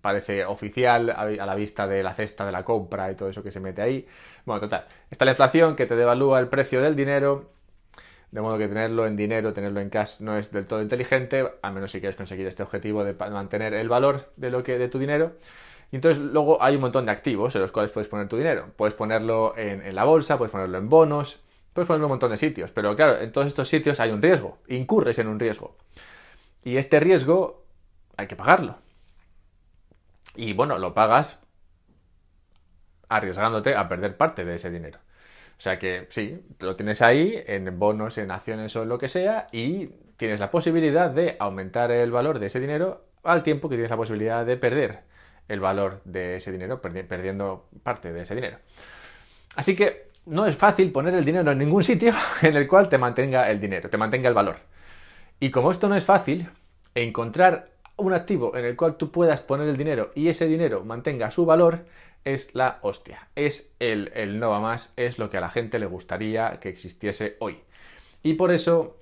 parece 0.00 0.44
oficial 0.44 1.11
a 1.11 1.46
la 1.46 1.55
vista 1.55 1.87
de 1.87 2.02
la 2.02 2.14
cesta 2.14 2.46
de 2.46 2.52
la 2.52 2.64
compra 2.64 3.11
y 3.11 3.14
todo 3.14 3.29
eso 3.29 3.43
que 3.43 3.50
se 3.50 3.61
mete 3.61 3.82
ahí. 3.82 4.06
Bueno, 4.44 4.61
total. 4.61 4.87
Está 5.11 5.25
la 5.25 5.32
inflación 5.32 5.76
que 5.76 5.87
te 5.87 5.96
devalúa 5.96 6.38
el 6.40 6.49
precio 6.49 6.81
del 6.81 6.96
dinero 6.96 7.58
de 8.31 8.40
modo 8.40 8.58
que 8.58 8.69
tenerlo 8.69 9.06
en 9.06 9.17
dinero, 9.17 9.52
tenerlo 9.52 9.81
en 9.81 9.88
cash 9.88 10.20
no 10.20 10.37
es 10.37 10.52
del 10.52 10.67
todo 10.67 10.82
inteligente, 10.82 11.46
al 11.62 11.73
menos 11.73 11.93
si 11.93 12.00
quieres 12.00 12.17
conseguir 12.17 12.46
este 12.46 12.62
objetivo 12.62 13.05
de 13.05 13.14
mantener 13.14 13.75
el 13.75 13.88
valor 13.88 14.31
de 14.37 14.50
lo 14.50 14.62
que 14.62 14.79
de 14.79 14.88
tu 14.88 14.99
dinero. 14.99 15.32
Y 15.90 15.96
entonces 15.96 16.23
luego 16.23 16.62
hay 16.62 16.75
un 16.75 16.82
montón 16.82 17.06
de 17.06 17.12
activos 17.12 17.55
en 17.55 17.62
los 17.62 17.73
cuales 17.73 17.90
puedes 17.90 18.08
poner 18.08 18.29
tu 18.29 18.37
dinero. 18.37 18.67
Puedes 18.76 18.94
ponerlo 18.94 19.56
en, 19.56 19.94
la 19.94 20.05
bolsa, 20.05 20.37
puedes 20.37 20.52
ponerlo 20.52 20.76
en 20.76 20.90
bonos, 20.90 21.40
puedes 21.73 21.87
ponerlo 21.87 22.05
en 22.05 22.11
un 22.11 22.12
montón 22.12 22.31
de 22.31 22.37
sitios. 22.37 22.70
Pero 22.70 22.94
claro, 22.94 23.19
en 23.19 23.32
todos 23.32 23.46
estos 23.46 23.69
sitios 23.69 23.99
hay 23.99 24.11
un 24.11 24.20
riesgo, 24.20 24.58
incurres 24.69 25.19
en 25.19 25.29
un 25.29 25.40
riesgo. 25.40 25.76
Y 26.62 26.76
este 26.76 27.00
riesgo 27.00 27.64
hay 28.19 28.26
que 28.26 28.37
pagarlo. 28.37 28.76
Y 30.37 30.53
bueno, 30.53 30.79
lo 30.79 30.95
pagas 30.95 31.39
arriesgándote 33.09 33.75
a 33.75 33.89
perder 33.89 34.17
parte 34.17 34.45
de 34.45 34.57
ese 34.57 34.71
dinero. 34.71 34.99
O 35.59 35.61
sea 35.61 35.79
que 35.79 36.07
sí, 36.11 36.41
lo 36.61 36.77
tienes 36.77 37.03
ahí 37.03 37.43
en 37.47 37.79
bonos, 37.79 38.17
en 38.19 38.31
acciones 38.31 38.77
o 38.77 38.85
lo 38.85 38.99
que 38.99 39.09
sea 39.09 39.49
y 39.51 39.89
tienes 40.17 40.39
la 40.39 40.51
posibilidad 40.51 41.11
de 41.11 41.37
aumentar 41.41 41.91
el 41.91 42.13
valor 42.13 42.39
de 42.39 42.47
ese 42.47 42.61
dinero 42.61 43.07
al 43.25 43.43
tiempo 43.43 43.69
que 43.69 43.75
tienes 43.75 43.91
la 43.91 43.97
posibilidad 43.97 44.47
de 44.47 44.57
perder 44.57 45.01
el 45.49 45.61
valor 45.61 46.01
de 46.05 46.37
ese 46.37 46.53
dinero, 46.53 46.81
perdiendo 46.81 47.69
parte 47.83 48.13
de 48.13 48.23
ese 48.23 48.35
dinero. 48.35 48.59
Así 49.57 49.75
que 49.75 50.07
no 50.27 50.47
es 50.47 50.57
fácil 50.57 50.93
poner 50.93 51.15
el 51.15 51.25
dinero 51.25 51.51
en 51.51 51.59
ningún 51.59 51.83
sitio 51.83 52.15
en 52.43 52.55
el 52.55 52.69
cual 52.69 52.89
te 52.89 52.99
mantenga 52.99 53.51
el 53.51 53.61
dinero, 53.61 53.89
te 53.89 53.97
mantenga 53.97 54.29
el 54.29 54.35
valor. 54.35 54.57
Y 55.41 55.51
como 55.51 55.71
esto 55.71 55.89
no 55.89 55.97
es 55.97 56.05
fácil, 56.05 56.49
encontrar 56.95 57.71
un 57.99 58.15
activo 58.15 58.56
en 58.56 58.65
el 58.65 58.77
cual 58.77 58.97
tú 58.97 59.11
puedas 59.12 59.41
poner 59.41 59.69
el 59.69 59.77
dinero 59.77 60.11
y 60.15 60.29
ese 60.29 60.47
dinero 60.47 60.85
mantenga 60.85 61.31
su 61.31 61.47
valor 61.47 61.85
es 62.25 62.55
la 62.55 62.79
hostia. 62.83 63.29
Es 63.37 63.75
el, 63.81 64.12
el 64.15 64.39
no 64.41 64.50
va 64.50 64.61
más, 64.61 64.93
es 64.97 65.19
lo 65.19 65.31
que 65.31 65.39
a 65.39 65.41
la 65.41 65.50
gente 65.50 65.79
le 65.79 65.87
gustaría 65.87 66.59
que 66.61 66.69
existiese 66.69 67.37
hoy. 67.41 67.61
Y 68.23 68.35
por 68.35 68.50
eso 68.53 68.97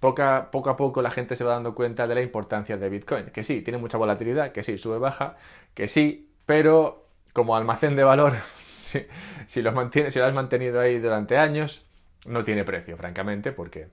Poca, 0.00 0.50
poco 0.50 0.68
a 0.68 0.76
poco 0.76 1.00
la 1.00 1.10
gente 1.10 1.34
se 1.34 1.44
va 1.44 1.54
dando 1.54 1.74
cuenta 1.74 2.06
de 2.06 2.14
la 2.14 2.20
importancia 2.20 2.76
de 2.76 2.90
Bitcoin. 2.90 3.26
Que 3.30 3.42
sí, 3.42 3.62
tiene 3.62 3.78
mucha 3.78 3.96
volatilidad, 3.96 4.52
que 4.52 4.62
sí, 4.62 4.76
sube, 4.76 4.98
baja, 4.98 5.36
que 5.72 5.88
sí, 5.88 6.30
pero 6.44 7.08
como 7.32 7.56
almacén 7.56 7.96
de 7.96 8.04
valor, 8.04 8.34
si, 8.86 9.06
si 9.48 9.62
lo 9.62 9.70
has 9.70 10.34
mantenido 10.34 10.80
ahí 10.80 10.98
durante 10.98 11.38
años, 11.38 11.86
no 12.26 12.44
tiene 12.44 12.64
precio, 12.64 12.98
francamente, 12.98 13.52
porque 13.52 13.88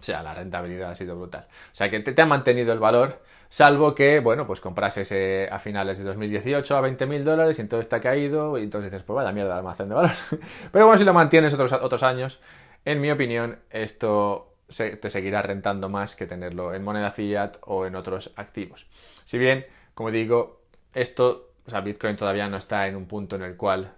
o 0.00 0.02
sea, 0.02 0.22
la 0.22 0.34
rentabilidad 0.34 0.92
ha 0.92 0.94
sido 0.94 1.16
brutal. 1.16 1.46
O 1.72 1.74
sea, 1.74 1.90
que 1.90 2.00
te, 2.00 2.22
ha 2.22 2.26
mantenido 2.26 2.72
el 2.72 2.78
valor, 2.78 3.20
salvo 3.48 3.94
que, 3.94 4.20
bueno, 4.20 4.46
pues 4.46 4.60
comprases 4.60 5.12
a 5.50 5.58
finales 5.58 5.98
de 5.98 6.04
2018 6.04 6.76
a 6.76 6.80
20 6.80 7.06
mil 7.06 7.24
dólares 7.24 7.58
y 7.58 7.62
entonces 7.62 7.86
está 7.86 8.00
caído 8.00 8.58
y 8.58 8.64
entonces 8.64 8.92
dices, 8.92 9.04
pues 9.04 9.16
vaya 9.16 9.32
mierda 9.32 9.56
almacén 9.56 9.88
de 9.88 9.94
valor. 9.96 10.12
Pero 10.72 10.86
bueno, 10.86 10.98
si 10.98 11.04
lo 11.04 11.12
mantienes 11.12 11.52
otros, 11.54 11.72
otros 11.72 12.02
años, 12.02 12.40
en 12.84 13.00
mi 13.00 13.10
opinión, 13.10 13.58
esto 13.70 14.54
te 14.68 15.10
seguirá 15.10 15.42
rentando 15.42 15.88
más 15.88 16.14
que 16.14 16.26
tenerlo 16.26 16.74
en 16.74 16.84
moneda 16.84 17.10
fiat 17.10 17.56
o 17.62 17.86
en 17.86 17.96
otros 17.96 18.32
activos. 18.36 18.86
Si 19.24 19.38
bien, 19.38 19.66
como 19.94 20.10
digo, 20.10 20.60
esto, 20.94 21.52
o 21.66 21.70
sea, 21.70 21.80
Bitcoin 21.80 22.16
todavía 22.16 22.48
no 22.48 22.58
está 22.58 22.86
en 22.86 22.94
un 22.94 23.06
punto 23.06 23.36
en 23.36 23.42
el 23.42 23.56
cual 23.56 23.92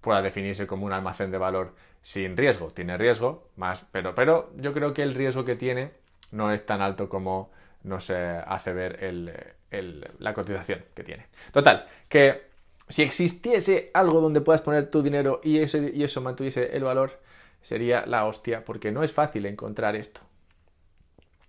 pueda 0.00 0.22
definirse 0.22 0.66
como 0.66 0.86
un 0.86 0.92
almacén 0.92 1.30
de 1.30 1.38
valor 1.38 1.74
sin 2.02 2.36
riesgo. 2.36 2.68
Tiene 2.68 2.96
riesgo, 2.96 3.48
más, 3.56 3.84
pero, 3.92 4.14
pero 4.14 4.52
yo 4.56 4.72
creo 4.72 4.92
que 4.92 5.02
el 5.02 5.14
riesgo 5.14 5.44
que 5.44 5.56
tiene 5.56 5.92
no 6.32 6.52
es 6.52 6.64
tan 6.66 6.80
alto 6.80 7.08
como 7.08 7.50
nos 7.82 8.10
hace 8.10 8.72
ver 8.72 9.02
el, 9.04 9.32
la 10.18 10.34
cotización 10.34 10.84
que 10.94 11.04
tiene. 11.04 11.26
Total, 11.52 11.86
que 12.08 12.50
si 12.88 13.02
existiese 13.02 13.90
algo 13.94 14.20
donde 14.20 14.40
puedas 14.40 14.60
poner 14.60 14.90
tu 14.90 15.02
dinero 15.02 15.40
y 15.42 15.58
eso, 15.58 15.78
y 15.78 16.02
eso 16.02 16.20
mantuviese 16.20 16.76
el 16.76 16.84
valor, 16.84 17.20
sería 17.62 18.04
la 18.06 18.26
hostia, 18.26 18.64
porque 18.64 18.90
no 18.90 19.02
es 19.02 19.12
fácil 19.12 19.46
encontrar 19.46 19.96
esto. 19.96 20.20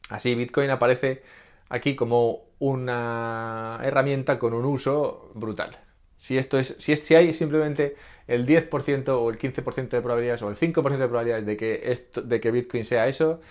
Así 0.10 0.36
Bitcoin 0.36 0.70
aparece 0.70 1.24
aquí 1.70 1.96
como 1.96 2.43
una 2.60 3.79
herramienta 3.81 4.38
con 4.38 4.53
un 4.53 4.65
uso 4.65 5.31
brutal. 5.34 5.77
Si 6.17 6.38
esto 6.38 6.60
es, 6.60 6.75
si, 6.77 6.96
si 6.96 7.15
hay 7.15 7.34
simplemente 7.34 7.96
el 8.31 8.47
10% 8.47 9.09
o 9.09 9.29
el 9.29 9.38
15% 9.38 9.89
de 9.89 10.01
probabilidades 10.01 10.41
o 10.41 10.50
el 10.50 10.55
5% 10.55 10.97
de 10.97 11.07
probabilidades 11.07 11.45
de 11.45 11.57
que, 11.57 11.91
esto, 11.91 12.21
de 12.21 12.39
que 12.39 12.51
Bitcoin 12.51 12.85
sea 12.85 13.07
eso, 13.07 13.41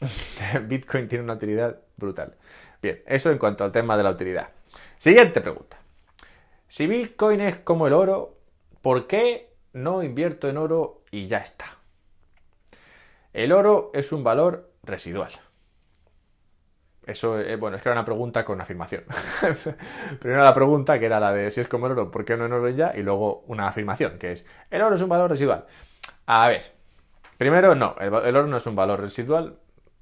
Bitcoin 0.66 1.08
tiene 1.08 1.24
una 1.24 1.34
utilidad 1.34 1.78
brutal. 1.96 2.34
Bien, 2.80 3.02
eso 3.06 3.30
en 3.30 3.38
cuanto 3.38 3.64
al 3.64 3.72
tema 3.72 3.96
de 3.98 4.02
la 4.02 4.10
utilidad. 4.10 4.48
Siguiente 4.96 5.42
pregunta. 5.42 5.78
Si 6.68 6.86
Bitcoin 6.86 7.42
es 7.42 7.58
como 7.58 7.86
el 7.86 7.92
oro, 7.92 8.38
¿por 8.80 9.06
qué 9.06 9.50
no 9.74 10.02
invierto 10.02 10.48
en 10.48 10.56
oro 10.56 11.02
y 11.10 11.26
ya 11.26 11.38
está? 11.38 11.76
El 13.34 13.52
oro 13.52 13.90
es 13.92 14.10
un 14.10 14.24
valor 14.24 14.70
residual. 14.82 15.32
Eso, 17.04 17.40
eh, 17.40 17.56
bueno, 17.56 17.76
es 17.76 17.82
que 17.82 17.88
era 17.88 17.98
una 17.98 18.04
pregunta 18.04 18.44
con 18.44 18.60
afirmación. 18.60 19.04
Primero 20.20 20.44
la 20.44 20.54
pregunta, 20.54 20.98
que 21.00 21.06
era 21.06 21.18
la 21.18 21.32
de 21.32 21.50
si 21.50 21.60
es 21.60 21.66
como 21.66 21.86
el 21.86 21.92
oro, 21.92 22.10
¿por 22.10 22.24
qué 22.24 22.36
no 22.36 22.46
en 22.46 22.52
oro 22.52 22.68
ya? 22.68 22.92
Y 22.94 23.02
luego 23.02 23.42
una 23.48 23.66
afirmación, 23.66 24.18
que 24.18 24.32
es, 24.32 24.46
el 24.70 24.82
oro 24.82 24.94
es 24.94 25.02
un 25.02 25.08
valor 25.08 25.28
residual. 25.28 25.66
A 26.26 26.48
ver, 26.48 26.62
primero 27.38 27.74
no, 27.74 27.96
el, 27.98 28.14
oro 28.14 28.46
no 28.46 28.56
es 28.56 28.66
un 28.66 28.76
valor 28.76 29.00
residual, 29.00 29.56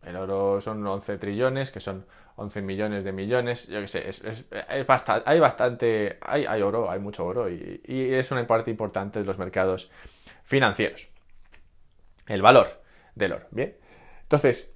el 0.04 0.16
oro 0.16 0.60
son 0.60 0.86
11 0.86 1.16
trillones, 1.16 1.70
que 1.70 1.80
son 1.80 2.04
11 2.36 2.60
millones 2.60 3.04
de 3.04 3.12
millones, 3.12 3.66
yo 3.68 3.80
qué 3.80 3.88
sé, 3.88 4.08
es, 4.08 4.44
bastante, 4.86 5.28
hay 5.28 5.40
bastante, 5.40 6.18
hay, 6.20 6.44
hay, 6.44 6.60
oro, 6.60 6.90
hay 6.90 6.98
mucho 6.98 7.24
oro 7.24 7.48
y, 7.48 7.80
es 7.86 8.30
una 8.30 8.46
parte 8.46 8.70
importante 8.70 9.20
de 9.20 9.24
los 9.24 9.38
mercados 9.38 9.90
financieros. 10.44 11.08
El 12.26 12.42
valor 12.42 12.68
del 13.14 13.32
oro, 13.32 13.46
¿bien? 13.50 13.74
Entonces, 14.22 14.74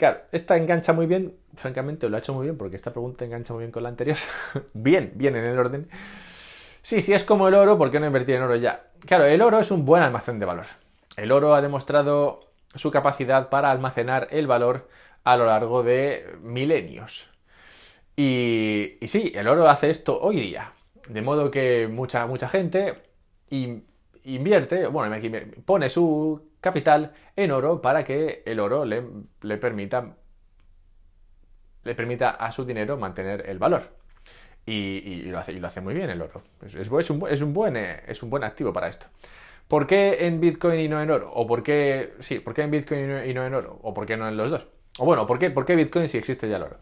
claro, 0.00 0.22
esta 0.32 0.56
engancha 0.56 0.94
muy 0.94 1.04
bien, 1.04 1.36
francamente 1.54 2.08
lo 2.08 2.16
ha 2.16 2.20
hecho 2.20 2.32
muy 2.32 2.46
bien 2.46 2.56
porque 2.56 2.76
esta 2.76 2.90
pregunta 2.90 3.26
engancha 3.26 3.52
muy 3.52 3.60
bien 3.60 3.70
con 3.70 3.82
la 3.82 3.90
anterior. 3.90 4.16
bien, 4.72 5.12
bien 5.14 5.36
en 5.36 5.44
el 5.44 5.58
orden. 5.58 5.88
Sí, 6.82 7.02
sí 7.02 7.12
es 7.12 7.22
como 7.22 7.46
el 7.48 7.54
oro, 7.54 7.76
¿por 7.76 7.90
qué 7.90 8.00
no 8.00 8.06
invertir 8.06 8.36
en 8.36 8.42
oro 8.42 8.56
ya? 8.56 8.84
Claro, 9.06 9.26
el 9.26 9.42
oro 9.42 9.60
es 9.60 9.70
un 9.70 9.84
buen 9.84 10.02
almacén 10.02 10.38
de 10.38 10.46
valor. 10.46 10.64
El 11.18 11.30
oro 11.30 11.54
ha 11.54 11.60
demostrado 11.60 12.40
su 12.74 12.90
capacidad 12.90 13.50
para 13.50 13.70
almacenar 13.70 14.28
el 14.30 14.46
valor 14.46 14.88
a 15.22 15.36
lo 15.36 15.44
largo 15.44 15.82
de 15.82 16.34
milenios. 16.40 17.28
Y, 18.16 18.96
sí, 19.06 19.32
el 19.34 19.48
oro 19.48 19.68
hace 19.68 19.90
esto 19.90 20.18
hoy 20.18 20.40
día. 20.40 20.72
De 21.10 21.20
modo 21.20 21.50
que 21.50 21.88
mucha, 21.88 22.26
mucha 22.26 22.48
gente 22.48 22.94
invierte, 24.24 24.86
bueno, 24.86 25.14
pone 25.66 25.90
su 25.90 26.49
capital 26.60 27.12
en 27.36 27.50
oro 27.50 27.80
para 27.80 28.04
que 28.04 28.42
el 28.46 28.60
oro 28.60 28.84
le, 28.84 29.02
le 29.42 29.56
permita 29.56 30.16
le 31.84 31.94
permita 31.94 32.30
a 32.30 32.52
su 32.52 32.64
dinero 32.64 32.96
mantener 32.96 33.48
el 33.48 33.58
valor. 33.58 33.98
Y, 34.66 35.22
lo, 35.22 35.38
hace, 35.38 35.52
y 35.52 35.58
lo 35.58 35.66
hace 35.66 35.80
muy 35.80 35.94
bien 35.94 36.10
el 36.10 36.22
oro. 36.22 36.42
Es, 36.64 36.74
un, 37.10 37.28
es, 37.28 37.42
un, 37.42 37.52
buen, 37.52 37.76
eh, 37.76 38.02
es 38.06 38.22
un 38.22 38.30
buen 38.30 38.44
activo 38.44 38.72
para 38.72 38.88
esto. 38.88 39.06
¿Por 39.66 39.86
qué 39.86 40.26
en 40.26 40.40
Bitcoin 40.40 40.78
y 40.78 40.88
no 40.88 41.02
en 41.02 41.10
oro? 41.10 41.30
¿O 41.32 41.46
por 41.46 41.62
qué, 41.62 42.12
sí, 42.20 42.38
¿por 42.38 42.54
qué 42.54 42.62
en 42.62 42.70
Bitcoin 42.70 43.28
y 43.28 43.34
no 43.34 43.44
en 43.44 43.54
oro? 43.54 43.80
¿O 43.82 43.92
por 43.92 44.06
qué 44.06 44.16
no 44.16 44.28
en 44.28 44.36
los 44.36 44.50
dos? 44.50 44.68
O 44.98 45.04
bueno, 45.04 45.26
¿por 45.26 45.38
qué, 45.38 45.50
¿por 45.50 45.64
qué 45.64 45.74
Bitcoin 45.74 46.08
si 46.08 46.18
existe 46.18 46.48
ya 46.48 46.58
el 46.58 46.64
oro? 46.64 46.78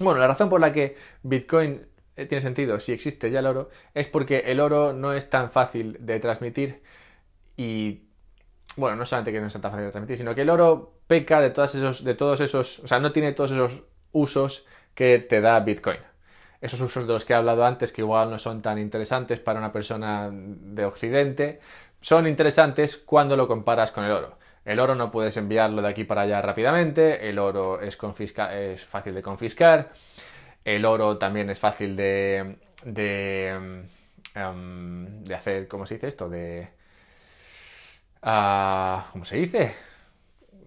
Bueno, 0.00 0.18
la 0.18 0.26
razón 0.26 0.48
por 0.48 0.60
la 0.60 0.72
que 0.72 0.96
Bitcoin 1.22 1.86
eh, 2.16 2.26
tiene 2.26 2.40
sentido 2.40 2.80
si 2.80 2.92
existe 2.92 3.30
ya 3.30 3.40
el 3.40 3.46
oro 3.46 3.70
es 3.94 4.08
porque 4.08 4.38
el 4.46 4.58
oro 4.60 4.92
no 4.92 5.12
es 5.12 5.30
tan 5.30 5.50
fácil 5.50 5.96
de 6.00 6.18
transmitir 6.18 6.82
y 7.56 8.09
bueno, 8.76 8.96
no 8.96 9.06
solamente 9.06 9.32
que 9.32 9.40
no 9.40 9.46
es 9.46 9.52
tan 9.52 9.62
fácil 9.62 9.86
de 9.86 9.90
transmitir, 9.90 10.18
sino 10.18 10.34
que 10.34 10.42
el 10.42 10.50
oro 10.50 10.94
peca 11.06 11.40
de 11.40 11.50
todos 11.50 11.74
esos, 11.74 12.04
de 12.04 12.14
todos 12.14 12.40
esos, 12.40 12.80
o 12.80 12.86
sea, 12.86 12.98
no 12.98 13.12
tiene 13.12 13.32
todos 13.32 13.50
esos 13.50 13.82
usos 14.12 14.66
que 14.94 15.18
te 15.18 15.40
da 15.40 15.60
Bitcoin 15.60 15.98
esos 16.60 16.80
usos 16.80 17.06
de 17.06 17.12
los 17.12 17.24
que 17.24 17.32
he 17.32 17.36
hablado 17.36 17.64
antes, 17.64 17.92
que 17.92 18.02
igual 18.02 18.30
no 18.30 18.38
son 18.38 18.60
tan 18.62 18.78
interesantes 18.78 19.40
para 19.40 19.58
una 19.58 19.72
persona 19.72 20.28
de 20.32 20.84
Occidente, 20.84 21.60
son 22.00 22.26
interesantes 22.26 22.96
cuando 22.98 23.36
lo 23.36 23.48
comparas 23.48 23.92
con 23.92 24.04
el 24.04 24.12
oro. 24.12 24.38
El 24.64 24.78
oro 24.78 24.94
no 24.94 25.10
puedes 25.10 25.36
enviarlo 25.36 25.80
de 25.80 25.88
aquí 25.88 26.04
para 26.04 26.22
allá 26.22 26.42
rápidamente, 26.42 27.28
el 27.28 27.38
oro 27.38 27.80
es, 27.80 27.98
es 28.52 28.84
fácil 28.84 29.14
de 29.14 29.22
confiscar, 29.22 29.92
el 30.64 30.84
oro 30.84 31.16
también 31.16 31.48
es 31.48 31.58
fácil 31.58 31.96
de, 31.96 32.56
de, 32.84 33.48
em, 34.34 35.24
de 35.24 35.34
hacer, 35.34 35.66
¿cómo 35.66 35.86
se 35.86 35.94
dice 35.94 36.08
esto? 36.08 36.28
De... 36.28 36.68
Uh, 38.22 39.10
¿Cómo 39.12 39.24
se 39.24 39.36
dice? 39.36 39.74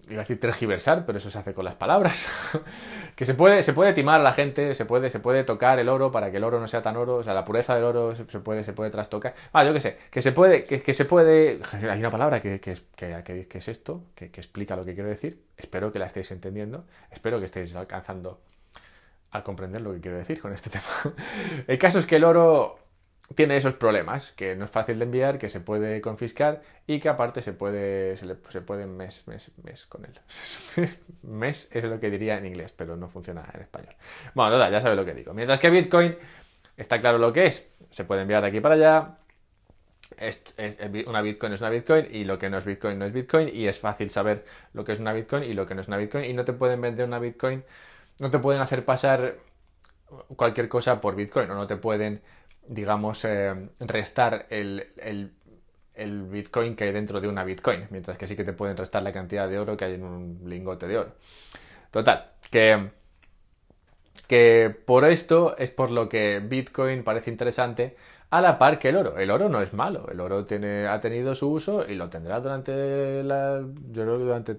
iba 0.08 0.20
a 0.20 0.24
decir 0.24 0.38
tergiversar, 0.40 1.04
pero 1.06 1.18
eso 1.18 1.30
se 1.30 1.38
hace 1.38 1.54
con 1.54 1.64
las 1.64 1.74
palabras. 1.74 2.26
que 3.16 3.26
se 3.26 3.34
puede, 3.34 3.62
se 3.62 3.72
puede 3.72 3.92
timar 3.92 4.20
a 4.20 4.22
la 4.22 4.32
gente, 4.32 4.74
se 4.74 4.84
puede, 4.84 5.10
se 5.10 5.20
puede 5.20 5.44
tocar 5.44 5.78
el 5.78 5.88
oro 5.88 6.10
para 6.10 6.30
que 6.30 6.38
el 6.38 6.44
oro 6.44 6.60
no 6.60 6.68
sea 6.68 6.82
tan 6.82 6.96
oro, 6.96 7.16
o 7.16 7.22
sea, 7.22 7.34
la 7.34 7.44
pureza 7.44 7.74
del 7.74 7.84
oro 7.84 8.14
se, 8.14 8.24
puede, 8.24 8.64
se 8.64 8.72
puede 8.72 8.90
trastocar. 8.90 9.34
Ah, 9.52 9.64
yo 9.64 9.72
qué 9.72 9.80
sé, 9.80 9.98
que 10.10 10.22
se 10.22 10.32
puede, 10.32 10.64
que, 10.64 10.82
que 10.82 10.94
se 10.94 11.04
puede. 11.04 11.60
Hay 11.90 12.00
una 12.00 12.10
palabra 12.10 12.40
que, 12.40 12.60
que, 12.60 12.76
que, 12.96 13.46
que 13.48 13.58
es 13.58 13.68
esto, 13.68 14.04
que, 14.14 14.26
explica 14.26 14.76
lo 14.76 14.84
que 14.84 14.94
quiero 14.94 15.08
decir. 15.08 15.42
Espero 15.56 15.92
que 15.92 15.98
la 15.98 16.06
estéis 16.06 16.30
entendiendo. 16.30 16.84
Espero 17.10 17.38
que 17.38 17.46
estéis 17.46 17.74
alcanzando 17.74 18.40
a 19.30 19.42
comprender 19.42 19.80
lo 19.80 19.92
que 19.92 20.00
quiero 20.00 20.18
decir 20.18 20.40
con 20.40 20.52
este 20.52 20.70
tema. 20.70 21.14
el 21.66 21.78
caso 21.78 21.98
es 21.98 22.06
que 22.06 22.16
el 22.16 22.24
oro 22.24 22.78
tiene 23.34 23.56
esos 23.56 23.74
problemas, 23.74 24.32
que 24.32 24.54
no 24.54 24.66
es 24.66 24.70
fácil 24.70 24.98
de 24.98 25.06
enviar, 25.06 25.38
que 25.38 25.48
se 25.48 25.60
puede 25.60 26.00
confiscar 26.00 26.62
y 26.86 27.00
que 27.00 27.08
aparte 27.08 27.40
se 27.40 27.52
puede, 27.52 28.16
se, 28.16 28.26
le, 28.26 28.36
se 28.50 28.60
puede 28.60 28.86
mes, 28.86 29.26
mes, 29.26 29.50
mes 29.62 29.86
con 29.86 30.04
él. 30.04 30.20
mes 31.22 31.68
es 31.72 31.84
lo 31.84 31.98
que 31.98 32.10
diría 32.10 32.36
en 32.36 32.46
inglés, 32.46 32.72
pero 32.76 32.96
no 32.96 33.08
funciona 33.08 33.48
en 33.54 33.62
español. 33.62 33.94
Bueno, 34.34 34.58
ya 34.70 34.80
sabes 34.80 34.96
lo 34.96 35.04
que 35.04 35.14
digo. 35.14 35.32
Mientras 35.32 35.58
que 35.58 35.70
Bitcoin 35.70 36.16
está 36.76 37.00
claro 37.00 37.18
lo 37.18 37.32
que 37.32 37.46
es, 37.46 37.68
se 37.90 38.04
puede 38.04 38.22
enviar 38.22 38.42
de 38.42 38.48
aquí 38.48 38.60
para 38.60 38.74
allá. 38.74 39.18
Es, 40.18 40.44
una 41.06 41.22
Bitcoin 41.22 41.54
es 41.54 41.60
una 41.60 41.70
Bitcoin 41.70 42.06
y 42.10 42.24
lo 42.24 42.38
que 42.38 42.50
no 42.50 42.58
es 42.58 42.64
Bitcoin 42.64 42.98
no 42.98 43.06
es 43.06 43.12
Bitcoin 43.12 43.48
y 43.48 43.66
es 43.66 43.80
fácil 43.80 44.10
saber 44.10 44.44
lo 44.72 44.84
que 44.84 44.92
es 44.92 45.00
una 45.00 45.12
Bitcoin 45.12 45.42
y 45.44 45.54
lo 45.54 45.66
que 45.66 45.74
no 45.74 45.80
es 45.80 45.88
una 45.88 45.96
Bitcoin 45.96 46.26
y 46.26 46.34
no 46.34 46.44
te 46.44 46.52
pueden 46.52 46.80
vender 46.80 47.06
una 47.06 47.18
Bitcoin, 47.18 47.64
no 48.20 48.30
te 48.30 48.38
pueden 48.38 48.60
hacer 48.60 48.84
pasar 48.84 49.36
cualquier 50.36 50.68
cosa 50.68 51.00
por 51.00 51.16
Bitcoin 51.16 51.50
o 51.50 51.54
no 51.54 51.66
te 51.66 51.76
pueden 51.76 52.22
digamos, 52.68 53.24
eh, 53.24 53.68
restar 53.80 54.46
el, 54.50 54.86
el, 55.94 56.22
Bitcoin 56.24 56.76
que 56.76 56.84
hay 56.84 56.92
dentro 56.92 57.20
de 57.20 57.28
una 57.28 57.44
Bitcoin, 57.44 57.86
mientras 57.90 58.18
que 58.18 58.26
sí 58.26 58.36
que 58.36 58.44
te 58.44 58.52
pueden 58.52 58.76
restar 58.76 59.02
la 59.02 59.12
cantidad 59.12 59.48
de 59.48 59.58
oro 59.58 59.76
que 59.76 59.84
hay 59.84 59.94
en 59.94 60.04
un 60.04 60.40
lingote 60.46 60.86
de 60.86 60.98
oro. 60.98 61.12
Total, 61.90 62.32
que, 62.50 62.90
que 64.26 64.70
por 64.70 65.04
esto 65.04 65.56
es 65.56 65.70
por 65.70 65.90
lo 65.90 66.08
que 66.08 66.40
Bitcoin 66.40 67.04
parece 67.04 67.30
interesante 67.30 67.96
a 68.30 68.40
la 68.40 68.58
par 68.58 68.78
que 68.78 68.88
el 68.88 68.96
oro. 68.96 69.18
El 69.18 69.30
oro 69.30 69.48
no 69.48 69.62
es 69.62 69.72
malo, 69.72 70.08
el 70.10 70.20
oro 70.20 70.44
tiene, 70.46 70.88
ha 70.88 71.00
tenido 71.00 71.34
su 71.34 71.50
uso 71.50 71.86
y 71.88 71.94
lo 71.94 72.10
tendrá 72.10 72.40
durante 72.40 73.22
la, 73.22 73.60
durante 73.60 74.56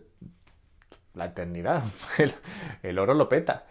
la 1.13 1.25
eternidad. 1.25 1.83
el 2.83 3.00
oro 3.00 3.13
lo 3.13 3.27
peta 3.27 3.65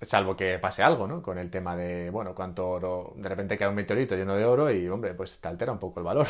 salvo 0.00 0.36
que 0.36 0.58
pase 0.58 0.82
algo, 0.82 1.06
¿no? 1.06 1.22
Con 1.22 1.38
el 1.38 1.50
tema 1.50 1.76
de, 1.76 2.10
bueno, 2.10 2.34
cuánto 2.34 2.68
oro, 2.68 3.14
de 3.16 3.28
repente 3.28 3.58
cae 3.58 3.68
un 3.68 3.74
meteorito 3.74 4.14
lleno 4.14 4.36
de 4.36 4.44
oro 4.44 4.70
y, 4.70 4.88
hombre, 4.88 5.14
pues 5.14 5.38
te 5.40 5.48
altera 5.48 5.72
un 5.72 5.78
poco 5.78 6.00
el 6.00 6.06
valor. 6.06 6.26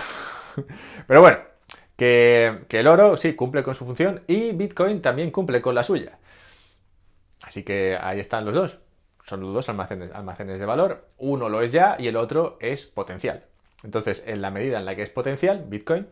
Pero 1.07 1.21
bueno, 1.21 1.39
que, 1.97 2.67
el 2.71 2.87
oro 2.87 3.17
sí 3.17 3.35
cumple 3.35 3.63
con 3.63 3.75
su 3.75 3.85
función 3.85 4.23
y 4.27 4.53
Bitcoin 4.53 5.03
también 5.03 5.31
cumple 5.31 5.61
con 5.61 5.75
la 5.75 5.83
suya. 5.83 6.19
Así 7.43 7.63
que 7.63 7.97
ahí 8.01 8.21
están 8.21 8.45
los 8.45 8.55
dos. 8.55 8.79
Son 9.25 9.41
los 9.41 9.53
dos 9.53 9.69
almacenes, 9.69 10.11
almacenes 10.13 10.59
de 10.59 10.65
valor. 10.65 11.09
Uno 11.19 11.49
lo 11.49 11.61
es 11.61 11.73
ya 11.73 11.97
y 11.99 12.09
el 12.09 12.17
otro 12.17 12.57
es 12.61 12.87
potencial. 12.87 13.45
Entonces, 13.85 14.25
en 14.27 14.41
la 14.41 14.51
medida 14.51 14.79
en 14.79 14.87
la 14.87 14.97
que 14.97 15.03
es 15.03 15.11
potencial, 15.11 15.65
Bitcoin 15.69 16.09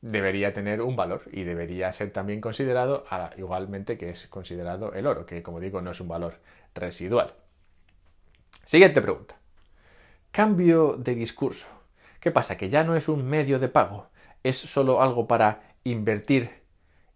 debería 0.00 0.52
tener 0.52 0.80
un 0.80 0.96
valor 0.96 1.22
y 1.32 1.42
debería 1.42 1.92
ser 1.92 2.12
también 2.12 2.40
considerado 2.40 3.04
igualmente 3.36 3.98
que 3.98 4.10
es 4.10 4.26
considerado 4.28 4.92
el 4.92 5.06
oro, 5.06 5.26
que 5.26 5.42
como 5.42 5.60
digo 5.60 5.80
no 5.82 5.90
es 5.90 6.00
un 6.00 6.08
valor 6.08 6.34
residual. 6.74 7.34
Siguiente 8.64 9.00
pregunta. 9.00 9.36
Cambio 10.30 10.96
de 10.98 11.14
discurso. 11.14 11.66
¿Qué 12.20 12.30
pasa? 12.30 12.56
Que 12.56 12.68
ya 12.68 12.84
no 12.84 12.96
es 12.96 13.08
un 13.08 13.24
medio 13.24 13.58
de 13.58 13.68
pago, 13.68 14.08
es 14.42 14.56
solo 14.56 15.02
algo 15.02 15.26
para 15.26 15.74
invertir 15.84 16.50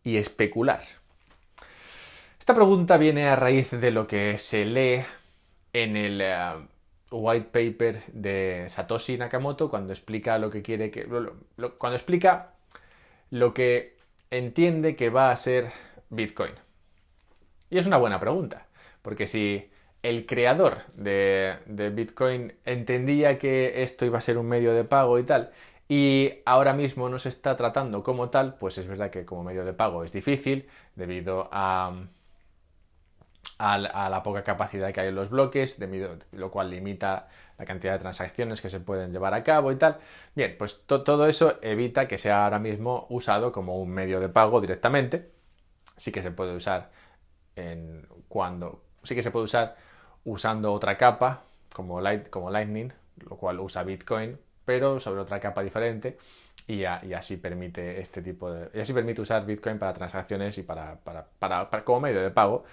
y 0.02 0.16
especular. 0.16 0.82
Esta 2.38 2.54
pregunta 2.54 2.96
viene 2.96 3.28
a 3.28 3.36
raíz 3.36 3.70
de 3.70 3.90
lo 3.90 4.06
que 4.06 4.38
se 4.38 4.64
lee 4.64 5.04
en 5.72 5.96
el 5.96 6.20
eh, 6.20 6.34
white 7.10 7.48
paper 7.52 8.02
de 8.12 8.64
Satoshi 8.68 9.16
Nakamoto 9.16 9.70
cuando 9.70 9.92
explica 9.92 10.38
lo 10.38 10.50
que 10.50 10.62
quiere 10.62 10.90
que 10.90 11.04
cuando 11.06 11.96
explica 11.96 12.54
lo 13.32 13.54
que 13.54 13.96
entiende 14.30 14.94
que 14.94 15.08
va 15.08 15.30
a 15.30 15.36
ser 15.36 15.72
Bitcoin. 16.10 16.52
Y 17.70 17.78
es 17.78 17.86
una 17.86 17.96
buena 17.96 18.20
pregunta. 18.20 18.66
Porque 19.00 19.26
si 19.26 19.70
el 20.02 20.26
creador 20.26 20.82
de, 20.94 21.56
Bitcoin 21.94 22.52
entendía 22.66 23.38
que 23.38 23.82
esto 23.82 24.04
iba 24.04 24.18
a 24.18 24.20
ser 24.20 24.36
un 24.36 24.48
medio 24.48 24.74
de 24.74 24.84
pago 24.84 25.18
y 25.18 25.24
tal, 25.24 25.50
y 25.88 26.42
ahora 26.44 26.74
mismo 26.74 27.08
no 27.08 27.18
se 27.18 27.30
está 27.30 27.56
tratando 27.56 28.02
como 28.02 28.28
tal, 28.28 28.56
pues 28.56 28.76
es 28.76 28.86
verdad 28.86 29.10
que 29.10 29.24
como 29.24 29.44
medio 29.44 29.64
de 29.64 29.72
pago 29.72 30.04
es 30.04 30.12
difícil 30.12 30.68
debido 30.94 31.48
a, 31.52 32.04
la 33.58 34.22
poca 34.22 34.44
capacidad 34.44 34.92
que 34.92 35.00
hay 35.00 35.08
en 35.08 35.14
los 35.14 35.30
bloques, 35.30 35.78
debido, 35.78 36.18
lo 36.32 36.50
cual 36.50 36.68
limita 36.68 37.28
la 37.58 37.64
cantidad 37.64 37.92
de 37.92 37.98
transacciones 37.98 38.60
que 38.60 38.70
se 38.70 38.80
pueden 38.80 39.12
llevar 39.12 39.34
a 39.34 39.42
cabo 39.42 39.72
y 39.72 39.76
tal. 39.76 39.98
Bien, 40.34 40.56
pues 40.58 40.82
todo 40.86 41.26
eso 41.26 41.58
evita 41.62 42.08
que 42.08 42.18
sea 42.18 42.44
ahora 42.44 42.58
mismo 42.58 43.06
usado 43.10 43.52
como 43.52 43.80
un 43.80 43.90
medio 43.90 44.20
de 44.20 44.28
pago 44.28 44.60
directamente. 44.60 45.30
Sí 45.96 46.12
que 46.12 46.22
se 46.22 46.30
puede 46.30 46.54
usar 46.56 46.90
en 47.56 48.06
cuando 48.28 48.82
sí 49.04 49.14
que 49.14 49.22
se 49.22 49.30
puede 49.30 49.44
usar 49.44 49.76
usando 50.24 50.72
otra 50.72 50.96
capa 50.96 51.42
como, 51.72 52.00
Light, 52.00 52.28
como 52.28 52.50
Lightning, 52.50 52.92
lo 53.28 53.36
cual 53.36 53.60
usa 53.60 53.82
Bitcoin, 53.82 54.38
pero 54.64 55.00
sobre 55.00 55.20
otra 55.20 55.40
capa 55.40 55.62
diferente 55.62 56.18
y, 56.66 56.84
así 56.84 57.36
permite 57.36 58.00
este 58.00 58.22
tipo 58.22 58.52
de 58.52 58.70
y 58.74 58.80
así 58.80 58.92
permite 58.92 59.20
usar 59.20 59.44
Bitcoin 59.46 59.78
para 59.78 59.94
transacciones 59.94 60.56
y 60.58 60.62
para, 60.62 60.98
como 61.84 62.00
medio 62.00 62.22
de 62.22 62.30
pago. 62.30 62.64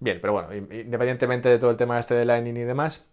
Bien, 0.00 0.18
pero 0.20 0.32
bueno, 0.32 0.54
independientemente 0.54 1.48
de 1.48 1.58
todo 1.58 1.70
el 1.70 1.76
tema 1.76 1.98
este 1.98 2.14
de 2.14 2.24
Lightning 2.24 2.56
y 2.56 2.64
demás, 2.64 3.04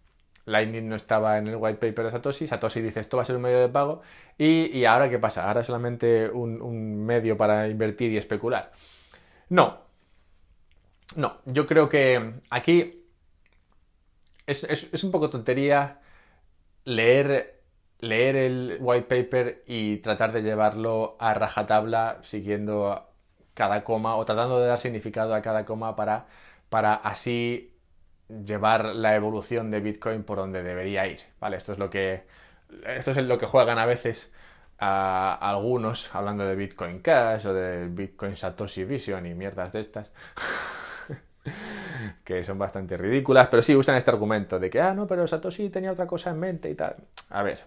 Lightning 0.48 0.88
no 0.88 0.96
estaba 0.96 1.38
en 1.38 1.48
el 1.48 1.58
white 1.58 1.78
paper 1.78 2.06
de 2.06 2.12
Satoshi. 2.12 2.48
Satoshi 2.48 2.82
dice 2.82 3.02
esto 3.02 3.18
va 3.18 3.24
a 3.24 3.26
ser 3.26 3.36
un 3.36 3.42
medio 3.42 3.60
de 3.60 3.68
pago. 3.68 4.02
¿Y, 4.38 4.86
ahora 4.86 5.10
qué 5.10 5.20
pasa? 5.20 5.46
¿Ahora 5.48 5.64
solamente 5.64 6.30
un, 6.30 7.06
medio 7.06 7.36
para 7.38 7.68
invertir 7.68 8.14
y 8.14 8.18
especular? 8.18 8.72
No. 9.50 9.80
No, 11.16 11.38
yo 11.46 11.68
creo 11.68 11.90
que 11.90 12.34
aquí 12.50 13.04
es, 14.46 15.04
un 15.04 15.12
poco 15.12 15.30
tontería 15.30 16.00
leer, 16.86 17.62
leer 18.00 18.36
el 18.38 18.78
white 18.80 19.08
paper 19.08 19.64
y 19.68 19.98
tratar 19.98 20.32
de 20.32 20.44
llevarlo 20.44 21.18
a 21.20 21.34
rajatabla 21.34 22.20
siguiendo 22.24 23.06
cada 23.54 23.84
coma 23.84 24.16
o 24.16 24.26
tratando 24.26 24.62
de 24.62 24.68
dar 24.68 24.80
significado 24.80 25.34
a 25.34 25.42
cada 25.42 25.66
coma 25.66 25.96
para, 25.98 26.28
para 26.70 26.94
así 26.94 27.77
llevar 28.30 28.96
la 28.96 29.16
evolución 29.16 29.72
de 29.72 29.80
Bitcoin 29.80 30.24
por 30.24 30.38
donde 30.38 30.64
debería 30.64 31.08
ir. 31.08 31.20
¿vale? 31.40 31.58
Esto 31.58 31.74
es 31.74 31.80
lo 31.80 31.90
que, 31.90 32.24
esto 32.86 33.12
es 33.12 33.18
lo 33.18 33.38
que 33.38 33.46
juegan 33.46 33.80
a 33.80 33.86
veces 33.86 34.32
a, 34.80 35.34
algunos 35.34 36.14
hablando 36.14 36.46
de 36.46 36.56
Bitcoin 36.56 37.00
Cash 37.00 37.48
o 37.48 37.54
de 37.54 37.88
Bitcoin 37.88 38.36
Satoshi 38.36 38.84
Vision 38.84 39.26
y 39.26 39.34
mierdas 39.34 39.74
de 39.74 39.80
estas. 39.80 40.12
que 42.24 42.44
son 42.44 42.58
bastante 42.58 42.98
ridículas, 42.98 43.48
pero 43.48 43.64
sí 43.64 43.76
usan 43.76 43.96
este 43.96 44.12
argumento 44.12 44.60
de 44.60 44.70
que, 44.70 44.82
ah, 44.82 44.94
no, 44.94 45.08
pero 45.08 45.28
Satoshi 45.28 45.70
tenía 45.70 45.92
otra 45.92 46.06
cosa 46.06 46.32
en 46.32 46.40
mente 46.40 46.70
y 46.70 46.76
tal. 46.76 46.96
A 47.30 47.44
ver, 47.44 47.64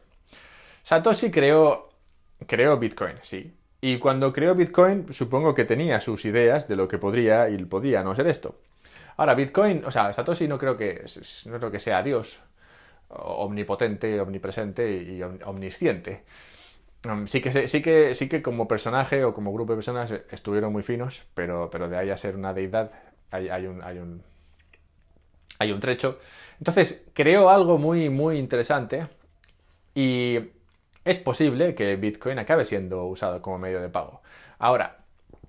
Satoshi 0.85 1.31
creó, 1.31 1.89
creó 2.47 2.79
Bitcoin, 2.79 3.17
sí. 3.23 3.57
Y 3.81 3.99
cuando 3.99 4.33
creó 4.33 4.55
Bitcoin, 4.55 5.13
supongo 5.13 5.55
que 5.55 5.65
tenía 5.65 6.01
sus 6.01 6.27
ideas 6.27 6.69
de 6.69 6.77
lo 6.77 6.87
que 6.87 6.99
podría 6.99 7.49
y 7.49 7.57
podría 7.65 8.03
no 8.03 8.15
ser 8.15 8.27
esto. 8.27 8.57
Ahora, 9.21 9.35
Bitcoin, 9.35 9.85
o 9.85 9.91
sea, 9.91 10.15
Satoshi 10.15 10.49
no 10.49 10.57
creo 10.57 10.75
que, 10.75 11.05
no 11.45 11.59
creo 11.59 11.71
que 11.71 11.79
sea 11.79 12.03
Dios, 12.03 12.43
omnipotente, 13.11 14.19
omnipresente 14.19 14.91
y 14.91 15.23
omnisciente. 15.23 16.25
Um, 17.05 17.27
sí 17.27 17.43
que, 17.43 17.69
sí, 17.69 17.83
que, 17.83 18.15
sí 18.15 18.31
que 18.31 18.41
como 18.41 18.67
personaje 18.67 19.23
o 19.25 19.35
como 19.35 19.53
grupo 19.53 19.73
de 19.73 19.77
personas 19.77 20.11
estuvieron 20.31 20.73
muy 20.73 20.83
finos, 20.83 21.23
pero, 21.35 21.69
pero 21.71 21.91
de 21.91 21.99
ahí 21.99 22.09
a 22.09 22.17
ser 22.17 22.35
una 22.35 22.55
deidad 22.55 22.93
hay, 23.31 23.51
hay, 23.51 23.67
un, 23.67 23.83
hay, 23.83 23.99
un, 23.99 24.23
hay 25.59 25.71
un 25.71 25.81
trecho. 25.81 26.19
Entonces, 26.59 27.07
creo 27.13 27.51
algo 27.51 27.77
muy, 27.77 28.09
muy 28.09 28.39
interesante 28.39 29.07
y 29.95 30.39
es 31.05 31.19
posible 31.19 31.75
que 31.75 31.97
Bitcoin 31.97 32.39
acabe 32.39 32.65
siendo 32.65 33.05
usado 33.05 33.43
como 33.43 33.59
medio 33.59 33.83
de 33.83 33.91
pago. 33.91 34.23
Ahora, 34.59 34.97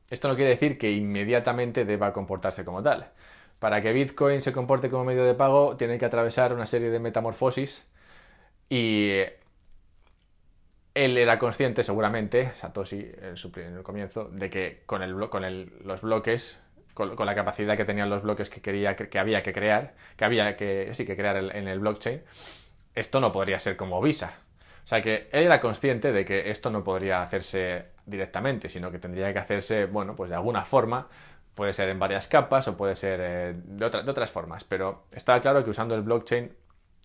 esto 0.10 0.28
no 0.28 0.36
quiere 0.36 0.52
decir 0.52 0.78
que 0.78 0.92
inmediatamente 0.92 1.86
deba 1.86 2.12
comportarse 2.12 2.66
como 2.66 2.84
tal. 2.84 3.12
Para 3.62 3.80
que 3.80 3.94
Bitcoin 3.94 4.42
se 4.42 4.52
comporte 4.52 4.90
como 4.90 5.06
medio 5.06 5.24
de 5.24 5.36
pago, 5.36 5.78
tiene 5.78 6.00
que 6.00 6.06
atravesar 6.06 6.52
una 6.52 6.66
serie 6.66 6.90
de 6.90 6.98
metamorfosis 6.98 7.88
y 8.70 9.12
él 10.96 11.16
era 11.16 11.38
consciente, 11.38 11.84
seguramente, 11.84 12.54
Satoshi 12.56 13.12
en, 13.22 13.38
su, 13.38 13.52
en 13.58 13.78
el 13.78 13.84
comienzo, 13.84 14.30
de 14.30 14.50
que 14.50 14.82
con, 14.88 15.04
el, 15.04 15.14
con 15.30 15.44
los 15.86 16.02
bloques, 16.02 16.60
con, 16.96 17.16
la 17.24 17.36
capacidad 17.36 17.78
que 17.78 17.86
tenían 17.86 18.10
los 18.10 18.24
bloques 18.24 18.50
que, 18.50 18.62
quería, 18.64 18.96
que, 18.96 19.20
había 19.20 19.44
que 19.44 19.54
crear, 19.54 19.94
que 20.18 20.26
había 20.26 20.58
que, 20.58 20.96
sí, 20.96 21.06
que 21.06 21.16
crear 21.16 21.38
en 21.38 21.68
el 21.68 21.78
blockchain, 21.78 22.24
esto 22.96 23.20
no 23.20 23.32
podría 23.32 23.60
ser 23.60 23.78
como 23.78 24.02
Visa. 24.02 24.40
O 24.84 24.88
sea 24.88 25.04
que 25.04 25.30
él 25.32 25.44
era 25.44 25.62
consciente 25.62 26.12
de 26.12 26.26
que 26.26 26.50
esto 26.50 26.72
no 26.72 26.84
podría 26.84 27.22
hacerse 27.22 27.92
directamente, 28.08 28.70
sino 28.70 28.90
que 28.90 28.98
tendría 28.98 29.32
que 29.32 29.38
hacerse, 29.38 29.86
bueno, 29.86 30.16
pues 30.16 30.32
de 30.32 30.36
alguna 30.36 30.66
forma 30.66 31.10
Puede 31.56 31.74
ser 31.74 31.90
en 31.90 32.00
varias 32.00 32.28
capas 32.28 32.68
o 32.68 32.78
puede 32.78 32.96
ser 32.96 33.20
eh, 33.22 33.54
de, 33.56 33.86
otras 33.86 34.32
formas, 34.32 34.64
pero 34.64 35.04
estaba 35.12 35.42
claro 35.42 35.64
que 35.64 35.70
usando 35.70 35.96
el 35.96 36.02
blockchain 36.02 36.52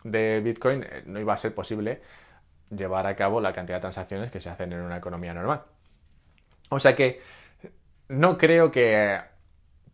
de 0.05 0.41
Bitcoin 0.41 0.85
eh, 0.85 1.03
no 1.07 1.21
iba 1.21 1.35
a 1.35 1.37
ser 1.37 1.55
posible 1.55 2.01
llevar 2.71 3.07
a 3.07 3.17
cabo 3.17 3.41
la 3.41 3.53
cantidad 3.53 3.79
de 3.79 3.83
transacciones 3.83 4.31
que 4.31 4.41
se 4.41 4.49
hacen 4.49 4.73
en 4.73 4.81
una 4.81 4.99
economía 4.99 5.35
normal. 5.35 5.63
O 6.69 6.79
sea 6.79 6.95
que 6.95 7.21
no 8.09 8.39
creo 8.39 8.71
que, 8.71 9.21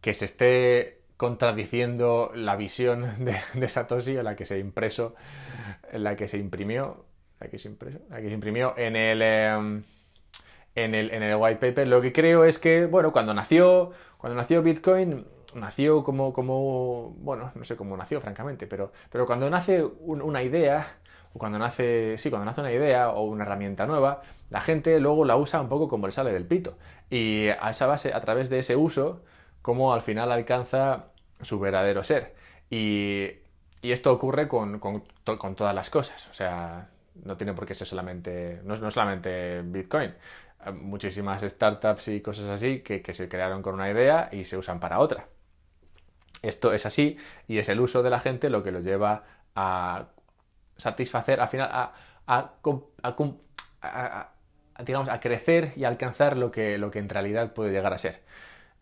que 0.00 0.14
se 0.14 0.26
esté 0.26 1.02
contradiciendo 1.16 2.32
la 2.34 2.56
visión 2.56 3.24
de, 3.54 3.68
Satoshi 3.68 4.16
o 4.16 4.22
la 4.22 4.34
que 4.34 4.44
se 4.44 4.58
impreso, 4.58 5.14
la 5.92 6.16
que 6.16 6.28
se 6.28 6.38
imprimió, 6.38 7.04
la 7.40 7.48
que 7.48 7.58
se, 7.58 7.68
impreso, 7.68 8.00
la 8.10 8.20
que 8.20 8.28
se 8.28 8.34
imprimió 8.34 8.76
en 8.76 8.96
el, 8.96 9.22
em, 9.22 9.84
en 10.74 10.94
el, 10.94 11.12
en 11.12 11.22
el 11.22 11.36
white 11.36 11.60
paper. 11.60 11.86
Lo 11.86 12.00
que 12.00 12.12
creo 12.12 12.44
es 12.44 12.58
que, 12.58 12.86
bueno, 12.86 13.12
cuando 13.12 13.34
nació 13.34 13.92
cuando 14.22 14.40
nació 14.40 14.62
Bitcoin, 14.62 15.26
nació 15.56 16.04
como, 16.04 16.32
como, 16.32 17.10
bueno, 17.18 17.50
no 17.56 17.64
sé 17.64 17.74
cómo 17.74 17.96
nació, 17.96 18.20
francamente, 18.20 18.68
pero, 18.68 18.92
pero 19.10 19.26
cuando 19.26 19.50
nace 19.50 19.82
una 19.82 20.44
idea, 20.44 20.94
o 21.34 21.40
cuando 21.40 21.58
nace, 21.58 22.16
sí, 22.18 22.30
cuando 22.30 22.44
nace 22.44 22.60
una 22.60 22.70
idea 22.70 23.10
o 23.10 23.22
una 23.24 23.42
herramienta 23.42 23.84
nueva, 23.84 24.22
la 24.48 24.60
gente 24.60 25.00
luego 25.00 25.24
la 25.24 25.36
usa 25.36 25.60
un 25.60 25.68
poco 25.68 25.88
como 25.88 26.06
le 26.06 26.12
sale 26.12 26.32
del 26.32 26.46
pito. 26.46 26.78
Y 27.10 27.48
a 27.48 27.70
esa 27.70 27.88
base, 27.88 28.14
a 28.14 28.20
través 28.20 28.48
de 28.48 28.60
ese 28.60 28.76
uso, 28.76 29.22
como 29.60 29.92
al 29.92 30.02
final 30.02 30.30
alcanza 30.30 31.06
su 31.40 31.58
verdadero 31.58 32.04
ser. 32.04 32.36
Y, 32.70 33.28
esto 33.82 34.12
ocurre 34.12 34.46
con, 34.46 34.78
con, 34.78 35.02
con, 35.24 35.56
todas 35.56 35.74
las 35.74 35.90
cosas. 35.90 36.28
O 36.30 36.34
sea, 36.34 36.90
no 37.24 37.36
tiene 37.36 37.54
por 37.54 37.66
qué 37.66 37.74
ser 37.74 37.88
solamente, 37.88 38.60
no, 38.62 38.76
no 38.76 38.92
solamente 38.92 39.62
Bitcoin 39.62 40.14
muchísimas 40.70 41.42
startups 41.42 42.08
y 42.08 42.20
cosas 42.20 42.46
así 42.46 42.80
que, 42.80 43.02
se 43.12 43.28
crearon 43.28 43.62
con 43.62 43.74
una 43.74 43.90
idea 43.90 44.28
y 44.30 44.44
se 44.44 44.56
usan 44.56 44.78
para 44.78 45.00
otra. 45.00 45.26
Esto 46.42 46.72
es 46.72 46.86
así 46.86 47.16
y 47.48 47.58
es 47.58 47.68
el 47.68 47.80
uso 47.80 48.02
de 48.02 48.10
la 48.10 48.20
gente 48.20 48.50
lo 48.50 48.62
que 48.62 48.72
lo 48.72 48.80
lleva 48.80 49.24
a 49.54 50.08
satisfacer, 50.76 51.40
al 51.40 51.48
final, 51.48 51.68
a, 52.26 52.52
digamos, 54.84 55.08
a 55.08 55.20
crecer 55.20 55.72
y 55.76 55.84
alcanzar 55.84 56.36
lo 56.36 56.50
que, 56.50 56.78
lo 56.78 56.90
que 56.90 56.98
en 56.98 57.08
realidad 57.08 57.52
puede 57.52 57.72
llegar 57.72 57.92
a 57.92 57.98
ser 57.98 58.20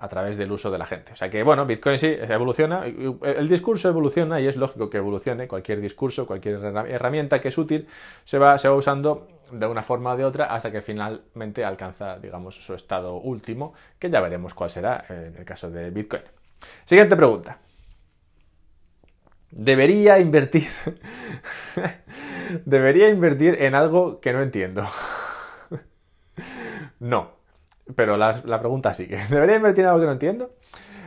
a 0.01 0.09
través 0.09 0.39
del 0.39 0.51
uso 0.51 0.71
de 0.71 0.79
la 0.79 0.87
gente. 0.87 1.13
O 1.13 1.17
sea 1.17 1.29
que, 1.29 1.43
bueno, 1.43 1.67
Bitcoin 1.67 1.99
sí 1.99 2.07
evoluciona, 2.07 2.87
el 2.87 3.49
discurso 3.49 3.89
evoluciona 3.91 4.41
y 4.41 4.47
es 4.47 4.57
lógico 4.57 4.89
que 4.89 4.97
evolucione. 4.97 5.47
Cualquier 5.47 5.81
discurso, 5.83 6.27
cualquier 6.27 6.57
herramienta 6.89 7.41
que 7.41 7.49
es 7.49 7.59
útil 7.59 7.87
se 8.25 8.39
va, 8.39 8.57
se 8.57 8.69
va 8.69 8.77
usando 8.77 9.29
de 9.53 9.67
una 9.67 9.83
forma 9.83 10.13
o 10.13 10.17
de 10.17 10.25
otra 10.25 10.47
hasta 10.47 10.71
que 10.71 10.83
finalmente 10.83 11.65
alcanza, 11.65 12.19
digamos, 12.19 12.55
su 12.55 12.75
estado 12.75 13.17
último, 13.17 13.75
que 13.99 14.11
ya 14.11 14.21
veremos 14.21 14.55
cuál 14.55 14.71
será 14.71 15.05
en 15.09 15.37
el 15.37 15.45
caso 15.45 15.71
de 15.71 15.91
Bitcoin. 15.91 16.23
Siguiente 16.85 17.17
pregunta. 17.17 17.59
¿Debería 19.51 20.19
invertir? 20.19 20.69
¿Debería 22.65 23.09
invertir 23.09 23.63
en 23.63 23.75
algo 23.75 24.21
que 24.21 24.33
no 24.33 24.43
entiendo? 24.43 24.87
no. 27.01 27.41
Pero 27.97 28.17
la, 28.17 28.59
pregunta 28.61 28.95
sigue. 28.95 29.21
¿Debería 29.31 29.57
invertir 29.57 29.85
en 29.85 29.91
algo 29.91 30.01
que 30.01 30.07
no 30.07 30.13
entiendo? 30.13 30.55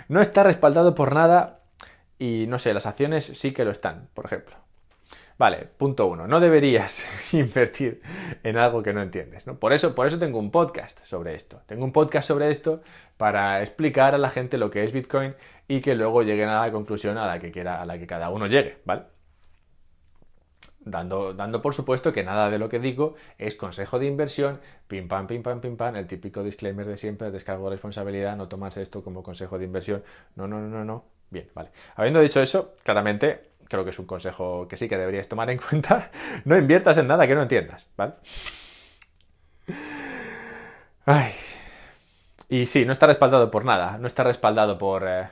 No 0.10 0.21
está 0.21 0.43
respaldado 0.43 0.95
por 0.95 1.13
nada 1.13 1.62
y 2.19 2.45
no 2.47 2.60
sé, 2.60 2.73
las 2.73 2.86
acciones 2.86 3.25
sí 3.25 3.53
que 3.53 3.65
lo 3.65 3.71
están, 3.71 4.10
por 4.13 4.25
ejemplo. 4.25 4.56
Vale, 5.38 5.67
punto 5.78 6.08
uno. 6.08 6.28
No 6.28 6.39
deberías 6.39 7.08
invertir 7.34 8.02
en 8.43 8.58
algo 8.58 8.84
que 8.84 8.93
no 8.93 9.02
entiendes. 9.02 9.48
¿no? 9.48 9.56
Por, 9.56 9.74
eso, 9.74 9.96
por 9.96 10.08
eso 10.08 10.19
tengo 10.19 10.39
un 10.39 10.52
podcast 10.52 11.04
sobre 11.04 11.36
esto. 11.36 11.62
Tengo 11.65 11.84
un 11.86 11.91
podcast 11.91 12.28
sobre 12.28 12.52
esto 12.52 12.82
para 13.17 13.62
explicar 13.62 14.15
a 14.15 14.17
la 14.17 14.30
gente 14.30 14.58
lo 14.58 14.69
que 14.69 14.84
es 14.84 14.91
Bitcoin 14.91 15.36
y 15.67 15.82
que 15.82 15.96
luego 15.96 16.24
lleguen 16.24 16.50
a 16.50 16.62
la 16.62 16.72
conclusión 16.72 17.17
a 17.17 17.28
la 17.28 17.39
que 17.39 17.52
quiera, 17.52 17.82
a 17.82 17.86
la 17.86 17.98
que 17.98 18.08
cada 18.08 18.30
uno 18.30 18.48
llegue, 18.48 18.78
¿vale? 18.86 19.04
Dando, 20.86 21.34
dando, 21.34 21.62
por 21.62 21.74
supuesto 21.74 22.12
que 22.12 22.24
nada 22.24 22.50
de 22.50 22.60
lo 22.60 22.67
que 22.67 22.80
digo 22.80 23.15
es 23.38 23.56
consejo 23.56 24.00
de 24.00 24.06
inversión, 24.08 24.60
pim 24.88 25.08
pam, 25.08 25.28
pim 25.28 25.41
pam, 25.41 25.62
pim 25.62 25.78
pam, 25.78 25.96
el 25.96 26.08
típico 26.08 26.43
disclaimer 26.43 26.86
de 26.86 26.98
siempre, 26.98 27.32
descargo 27.32 27.65
de 27.65 27.76
responsabilidad, 27.78 28.36
no 28.36 28.50
tomarse 28.50 28.82
esto 28.82 29.02
como 29.02 29.24
consejo 29.24 29.58
de 29.58 29.65
inversión. 29.65 30.04
No, 30.36 30.48
no, 30.48 30.60
no, 30.60 30.67
no, 30.67 30.84
no. 30.84 31.06
Bien, 31.30 31.50
vale. 31.56 31.69
Habiendo 31.96 32.19
dicho 32.19 32.41
eso, 32.41 32.74
claramente 32.84 33.53
creo 33.67 33.84
que 33.84 33.91
es 33.91 33.99
un 33.99 34.06
consejo 34.06 34.67
que 34.67 34.78
sí 34.78 34.88
que 34.88 34.97
deberías 34.97 35.28
tomar 35.28 35.49
en 35.49 35.58
cuenta. 35.69 36.12
No 36.45 36.58
inviertas 36.58 36.97
en 36.97 37.08
nada 37.08 37.28
que 37.28 37.36
no 37.36 37.43
entiendas, 37.43 37.88
¿vale? 37.97 38.13
Ay. 41.06 41.34
Y 42.49 42.65
sí, 42.65 42.86
no 42.86 42.91
está 42.91 43.08
respaldado 43.08 43.49
por 43.49 43.65
nada, 43.65 43.97
no 43.97 44.08
está 44.08 44.23
respaldado 44.23 44.78
por... 44.78 45.08
Eh, 45.08 45.28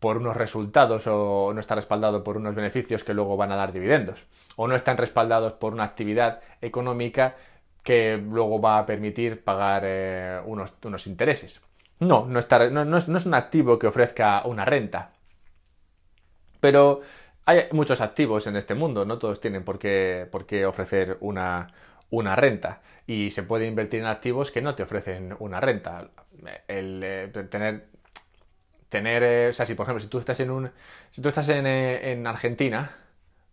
por 0.00 0.18
unos 0.18 0.36
resultados 0.36 1.06
o 1.06 1.52
no 1.54 1.60
está 1.60 1.74
respaldado 1.74 2.22
por 2.22 2.36
unos 2.36 2.54
beneficios 2.54 3.02
que 3.02 3.14
luego 3.14 3.36
van 3.36 3.50
a 3.52 3.56
dar 3.56 3.72
dividendos 3.72 4.26
o 4.56 4.68
no 4.68 4.74
están 4.74 4.96
respaldados 4.96 5.54
por 5.54 5.72
una 5.72 5.84
actividad 5.84 6.40
económica 6.60 7.36
que 7.82 8.16
luego 8.16 8.60
va 8.60 8.78
a 8.78 8.86
permitir 8.86 9.44
pagar 9.44 9.82
eh, 9.84 10.40
unos, 10.44 10.74
unos, 10.84 11.06
intereses. 11.06 11.62
No, 12.00 12.26
no, 12.26 12.40
está, 12.40 12.68
no, 12.68 12.96
es, 12.96 13.08
un 13.08 13.34
activo 13.34 13.78
que 13.78 13.86
ofrezca 13.86 14.44
una 14.44 14.64
renta. 14.64 15.12
Pero 16.60 17.02
hay 17.46 17.64
muchos 17.72 18.00
activos 18.00 18.46
en 18.46 18.56
este 18.56 18.74
mundo, 18.74 19.04
no 19.04 19.18
todos 19.18 19.40
tienen 19.40 19.64
por 19.64 19.78
qué, 19.78 20.28
ofrecer 20.66 21.16
una, 21.20 21.68
renta 22.36 22.82
y 23.06 23.30
se 23.30 23.44
puede 23.44 23.66
invertir 23.66 24.00
en 24.00 24.06
activos 24.06 24.50
que 24.50 24.60
no 24.60 24.74
te 24.74 24.82
ofrecen 24.82 25.34
una 25.38 25.60
renta. 25.60 26.10
Eh, 26.68 27.30
tener 27.50 27.86
tener, 28.88 29.22
eh, 29.22 29.48
o 29.50 29.52
sea, 29.54 29.66
si 29.66 29.74
por 29.74 29.84
ejemplo, 29.84 30.02
si 30.02 30.08
tú 30.08 30.18
estás 30.18 30.38
en 30.40 30.50
un, 30.50 30.70
si 31.10 31.22
tú 31.22 31.28
estás 31.28 31.48
en, 31.48 31.66
en 31.66 32.26
Argentina, 32.26 32.96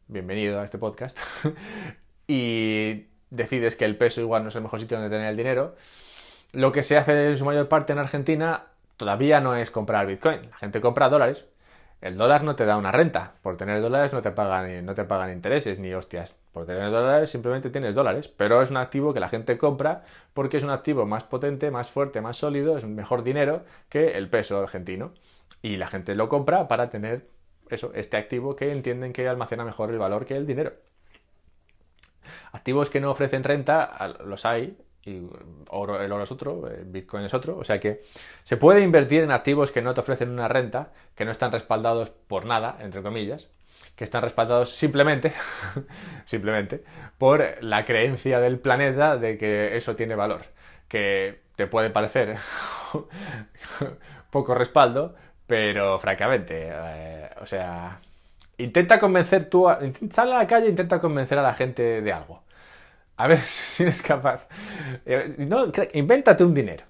bienvenido 0.08 0.60
a 0.60 0.63
este 0.63 0.77
podcast, 0.77 1.17
y 2.27 3.08
decides 3.29 3.75
que 3.75 3.86
el 3.86 3.97
peso 3.97 4.21
igual 4.21 4.43
no 4.43 4.49
es 4.49 4.56
el 4.56 4.62
mejor 4.62 4.79
sitio 4.79 4.97
donde 4.97 5.15
tener 5.15 5.29
el 5.29 5.38
dinero, 5.38 5.75
lo 6.51 6.71
que 6.71 6.84
se 6.84 6.97
hace 6.97 7.29
en 7.29 7.38
su 7.38 7.45
mayor 7.45 7.67
parte 7.67 7.93
en 7.93 7.99
Argentina 7.99 8.65
todavía 8.97 9.39
no 9.39 9.56
es 9.56 9.71
comprar 9.71 10.06
Bitcoin. 10.06 10.49
La 10.51 10.58
gente 10.58 10.82
compra 10.82 11.10
dólares. 11.10 11.45
El 12.04 12.18
dólar 12.18 12.44
no 12.44 12.58
te 12.58 12.66
da 12.66 12.76
una 12.76 12.92
renta. 12.92 13.36
Por 13.42 13.56
tener 13.56 13.82
dólares 13.82 14.12
no 14.12 14.22
te 14.22 14.32
pagan, 14.32 14.86
no 14.86 14.94
te 14.94 15.06
pagan 15.06 15.32
intereses 15.32 15.80
ni 15.80 15.94
hostias. 15.94 16.38
Por 16.52 16.66
tener 16.66 16.92
dólares 16.92 17.30
simplemente 17.30 17.70
tienes 17.70 17.96
dólares. 17.96 18.28
Pero 18.28 18.62
es 18.62 18.70
un 18.72 18.76
activo 18.76 19.13
que 19.13 19.22
la 19.22 19.30
gente 19.30 19.58
compra 19.58 20.04
porque 20.34 20.58
es 20.58 20.63
un 20.63 20.70
activo 20.70 21.06
más 21.06 21.24
potente, 21.24 21.72
más 21.72 21.92
fuerte, 21.92 22.20
más 22.20 22.36
sólido, 22.36 22.78
es 22.78 22.84
un 22.84 22.94
mejor 22.94 23.24
dinero 23.24 23.63
que 23.88 24.18
el 24.18 24.30
peso 24.30 24.60
argentino. 24.60 25.13
Y 25.62 25.78
la 25.78 25.88
gente 25.88 26.13
lo 26.13 26.28
compra 26.28 26.68
para 26.68 26.89
tener 26.89 27.30
eso, 27.70 27.94
este 27.96 28.18
activo 28.18 28.58
que 28.58 28.74
entienden 28.74 29.13
que 29.13 29.30
almacena 29.30 29.63
mejor 29.63 29.89
el 29.89 29.98
valor 29.98 30.26
que 30.26 30.36
el 30.36 30.46
dinero. 30.46 30.74
Activos 32.52 32.89
que 32.89 33.00
no 33.00 33.12
ofrecen 33.12 33.46
renta, 33.46 34.18
los 34.26 34.46
hay, 34.46 34.78
y 35.06 35.22
oro, 35.70 36.02
el 36.02 36.12
oro 36.12 36.24
es 36.24 36.32
otro, 36.32 36.70
eh, 36.70 36.84
Bitcoin 36.86 37.26
es 37.26 37.34
otro. 37.34 37.58
O 37.58 37.63
sea 37.63 37.80
que 37.80 38.02
se 38.44 38.58
puede 38.58 38.82
invertir 38.82 39.24
en 39.24 39.32
activos 39.32 39.72
que 39.72 39.82
no 39.82 39.94
te 39.94 40.02
ofrecen 40.02 40.30
una 40.30 40.48
renta, 40.48 40.92
que 41.16 41.26
no 41.26 41.32
están 41.32 41.52
respaldados 41.52 42.10
por 42.10 42.46
nada, 42.46 42.78
entre 42.80 43.02
comillas, 43.02 43.50
que 43.96 44.04
están 44.04 44.22
respaldados 44.24 44.70
simplemente, 44.76 45.34
simplemente, 46.26 46.84
por 47.18 47.44
la 47.62 47.86
creencia 47.86 48.39
del 48.39 48.60
planeta 48.60 49.18
de 49.18 49.38
que 49.38 49.78
eso 49.78 49.96
tiene 49.96 50.16
valor. 50.16 50.46
Que 50.88 51.42
te 51.56 51.68
puede 51.68 51.89
parecer 51.89 52.38
poco 54.32 54.56
respaldo, 54.56 55.16
pero 55.48 56.00
francamente, 56.00 56.70
eh, 56.72 57.30
o 57.42 57.46
sea, 57.46 58.00
intenta 58.58 59.00
convencer 59.00 59.50
tú, 59.50 59.70
a, 59.70 59.80
sal 60.12 60.32
a 60.34 60.39
la 60.39 60.48
calle 60.48 60.68
e 60.68 60.70
intenta 60.70 61.00
convencer 61.00 61.38
a 61.39 61.44
la 61.44 61.54
gente 61.54 62.02
de 62.02 62.13
algo. 62.13 62.44
A 63.18 63.28
ver 63.28 63.42
si 63.42 63.84
eres 63.84 64.02
capaz. 64.02 64.48
Eh, 65.06 65.36
no, 65.39 65.72
invéntate 65.94 66.44
un 66.44 66.54
dinero. 66.54 66.86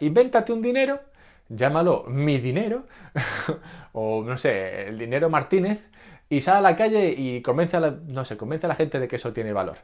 Invéntate 0.00 0.52
un 0.52 0.62
dinero, 0.62 1.00
llámalo 1.48 2.04
mi 2.08 2.38
dinero, 2.38 2.84
o 3.92 4.22
no 4.24 4.38
sé, 4.38 4.88
el 4.88 4.98
dinero 4.98 5.30
Martínez, 5.30 5.80
y 6.28 6.40
sal 6.40 6.58
a 6.58 6.60
la 6.60 6.76
calle 6.76 7.14
y 7.16 7.40
convence 7.42 7.76
a 7.76 7.80
la, 7.80 7.90
no 7.90 8.24
sé, 8.24 8.36
convence 8.36 8.66
a 8.66 8.68
la 8.68 8.74
gente 8.74 8.98
de 8.98 9.08
que 9.08 9.16
eso 9.16 9.32
tiene 9.32 9.52
valor. 9.52 9.78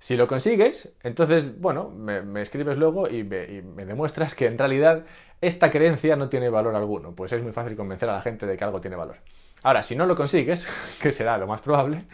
Si 0.00 0.16
lo 0.16 0.26
consigues, 0.26 0.94
entonces, 1.02 1.60
bueno, 1.60 1.90
me, 1.90 2.40
escribes 2.40 2.78
luego 2.78 3.06
y 3.08 3.22
me, 3.22 3.84
demuestras 3.84 4.34
que 4.34 4.46
en 4.46 4.56
realidad 4.56 5.04
esta 5.42 5.70
creencia 5.70 6.16
no 6.16 6.30
tiene 6.30 6.48
valor 6.48 6.74
alguno. 6.74 7.12
Pues 7.14 7.32
es 7.32 7.42
muy 7.42 7.52
fácil 7.52 7.76
convencer 7.76 8.08
a 8.08 8.14
la 8.14 8.22
gente 8.22 8.46
de 8.46 8.56
que 8.56 8.64
algo 8.64 8.80
tiene 8.80 8.96
valor. 8.96 9.16
Ahora, 9.62 9.82
si 9.82 9.94
no 9.96 10.06
lo 10.06 10.16
consigues, 10.16 10.66
que 11.02 11.12
será 11.12 11.36
lo 11.36 11.46
más 11.46 11.60
probable, 11.60 12.04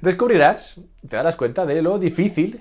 descubrirás, 0.00 0.80
te 1.08 1.14
darás 1.14 1.36
cuenta 1.36 1.64
de 1.64 1.80
lo 1.80 1.98
difícil 2.00 2.60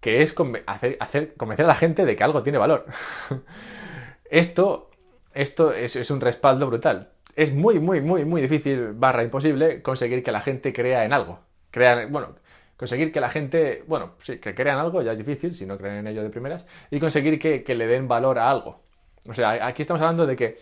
que 0.00 0.22
es 0.22 0.34
hacer, 0.66 1.34
convencer 1.34 1.64
a 1.66 1.68
la 1.68 1.74
gente 1.74 2.04
de 2.04 2.16
que 2.16 2.24
algo 2.24 2.42
tiene 2.42 2.58
valor. 2.58 2.86
esto 4.30 4.90
esto 5.34 5.72
es, 5.72 6.10
un 6.10 6.20
respaldo 6.20 6.66
brutal. 6.66 7.10
Es 7.36 7.52
muy, 7.52 7.78
muy, 7.78 8.00
muy, 8.00 8.24
muy 8.24 8.42
difícil, 8.42 8.92
barra 8.94 9.22
imposible, 9.22 9.82
conseguir 9.82 10.22
que 10.22 10.32
la 10.32 10.40
gente 10.40 10.72
crea 10.72 11.04
en 11.04 11.12
algo. 11.12 11.40
Crean, 11.70 12.10
bueno, 12.10 12.34
conseguir 12.76 13.12
que 13.12 13.20
la 13.20 13.30
gente, 13.30 13.84
bueno, 13.86 14.14
sí, 14.22 14.38
que 14.38 14.54
crean 14.54 14.78
algo 14.78 15.02
ya 15.02 15.12
es 15.12 15.18
difícil, 15.18 15.54
si 15.54 15.66
no 15.66 15.78
creen 15.78 15.96
en 15.98 16.06
ello 16.08 16.22
de 16.22 16.30
primeras, 16.30 16.66
y 16.90 16.98
conseguir 16.98 17.38
que, 17.38 17.62
que 17.62 17.74
le 17.74 17.86
den 17.86 18.08
valor 18.08 18.38
a 18.38 18.50
algo. 18.50 18.80
O 19.28 19.34
sea, 19.34 19.64
aquí 19.66 19.82
estamos 19.82 20.02
hablando 20.02 20.26
de 20.26 20.34
que 20.34 20.58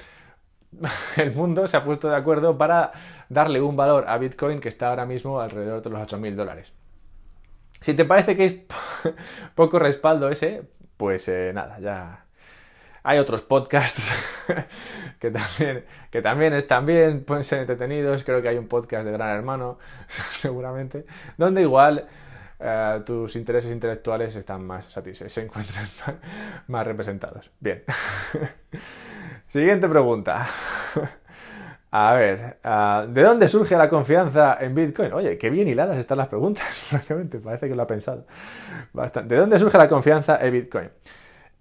el 1.16 1.32
mundo 1.34 1.66
se 1.66 1.76
ha 1.76 1.84
puesto 1.84 2.08
de 2.08 2.16
acuerdo 2.16 2.58
para 2.58 2.92
darle 3.30 3.60
un 3.62 3.76
valor 3.76 4.04
a 4.06 4.18
Bitcoin 4.18 4.60
que 4.60 4.68
está 4.68 4.90
ahora 4.90 5.06
mismo 5.06 5.40
alrededor 5.40 5.82
de 5.82 5.90
los 5.90 6.00
8.000 6.00 6.34
dólares. 6.34 6.72
Si 7.80 7.94
te 7.94 8.04
parece 8.04 8.36
que 8.36 8.44
es 8.44 8.56
poco 9.54 9.78
respaldo 9.78 10.28
ese, 10.28 10.62
pues 10.96 11.28
eh, 11.28 11.52
nada, 11.54 11.78
ya 11.78 12.24
hay 13.02 13.18
otros 13.18 13.42
podcasts 13.42 14.02
que 15.18 15.30
también, 15.30 15.84
que 16.10 16.20
también 16.20 16.52
están 16.52 16.84
bien, 16.84 17.24
pueden 17.24 17.44
ser 17.44 17.60
entretenidos. 17.60 18.24
Creo 18.24 18.42
que 18.42 18.48
hay 18.48 18.58
un 18.58 18.68
podcast 18.68 19.06
de 19.06 19.12
Gran 19.12 19.30
Hermano, 19.36 19.78
seguramente, 20.32 21.06
donde 21.36 21.62
igual 21.62 22.06
eh, 22.60 23.00
tus 23.06 23.36
intereses 23.36 23.72
intelectuales 23.72 24.34
están 24.36 24.66
más 24.66 24.86
satisfechos, 24.86 25.32
se 25.32 25.44
encuentran 25.44 25.86
más 26.66 26.86
representados. 26.86 27.50
Bien. 27.60 27.82
Siguiente 29.48 29.88
pregunta. 29.88 30.48
A 31.90 32.12
ver, 32.12 32.58
ah, 32.64 33.06
¿de 33.08 33.22
dónde 33.22 33.48
surge 33.48 33.76
la 33.76 33.88
confianza 33.88 34.58
en 34.60 34.74
Bitcoin? 34.74 35.12
Oye, 35.14 35.38
qué 35.38 35.48
bien 35.48 35.68
hiladas 35.68 35.96
están 35.96 36.18
las 36.18 36.28
preguntas, 36.28 36.66
francamente, 36.88 37.38
parece 37.38 37.68
que 37.68 37.74
lo 37.74 37.82
ha 37.82 37.86
pensado. 37.86 38.26
Bastante. 38.92 39.34
¿De 39.34 39.40
dónde 39.40 39.58
surge 39.58 39.78
la 39.78 39.88
confianza 39.88 40.38
en 40.40 40.52
Bitcoin? 40.52 40.90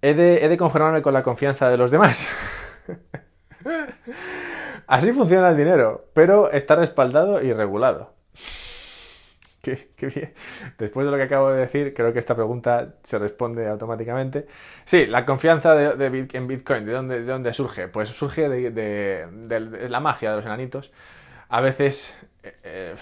He 0.02 0.14
de, 0.14 0.44
he 0.44 0.48
de 0.48 0.56
conformarme 0.56 1.02
con 1.02 1.14
la 1.14 1.22
confianza 1.22 1.70
de 1.70 1.78
los 1.78 1.90
demás. 1.90 2.28
Así 4.86 5.12
funciona 5.12 5.48
el 5.48 5.56
dinero, 5.56 6.06
pero 6.14 6.50
está 6.50 6.76
respaldado 6.76 7.42
y 7.42 7.52
regulado. 7.52 8.12
Qué, 9.62 9.88
bien. 10.06 10.34
Después 10.78 11.04
de 11.04 11.10
lo 11.10 11.16
que 11.16 11.24
acabo 11.24 11.50
de 11.50 11.60
decir, 11.60 11.92
creo 11.94 12.12
que 12.12 12.18
esta 12.18 12.34
pregunta 12.34 12.94
se 13.02 13.18
responde 13.18 13.66
automáticamente. 13.66 14.46
Sí, 14.84 15.06
la 15.06 15.24
confianza 15.26 15.74
en 15.78 16.46
Bitcoin, 16.46 16.86
¿de 16.86 16.92
dónde, 16.92 17.20
¿de 17.20 17.32
dónde, 17.32 17.52
surge? 17.52 17.88
Pues 17.88 18.08
surge 18.10 18.48
de, 18.48 19.88
la 19.88 20.00
magia 20.00 20.30
de 20.30 20.36
los 20.36 20.44
enanitos. 20.44 20.92
A 21.48 21.60
veces, 21.60 22.16
eh, 22.42 22.54
eh, 22.62 22.94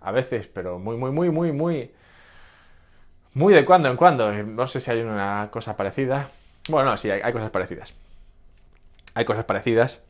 a 0.00 0.12
veces, 0.12 0.46
pero 0.46 0.78
muy, 0.78 0.96
muy, 0.96 1.10
muy, 1.10 1.30
muy, 1.30 1.52
muy, 1.52 1.90
muy 3.32 3.54
de 3.54 3.64
cuando 3.64 3.88
en 3.88 3.96
cuando. 3.96 4.32
No 4.32 4.66
sé 4.66 4.80
si 4.80 4.90
hay 4.90 5.00
una 5.00 5.48
cosa 5.50 5.76
parecida. 5.76 6.30
Bueno, 6.68 6.90
no, 6.90 6.96
sí, 6.96 7.10
hay, 7.10 7.22
hay 7.22 7.32
cosas 7.32 7.50
parecidas. 7.50 7.94
Hay 9.14 9.24
cosas 9.24 9.44
parecidas. 9.44 10.02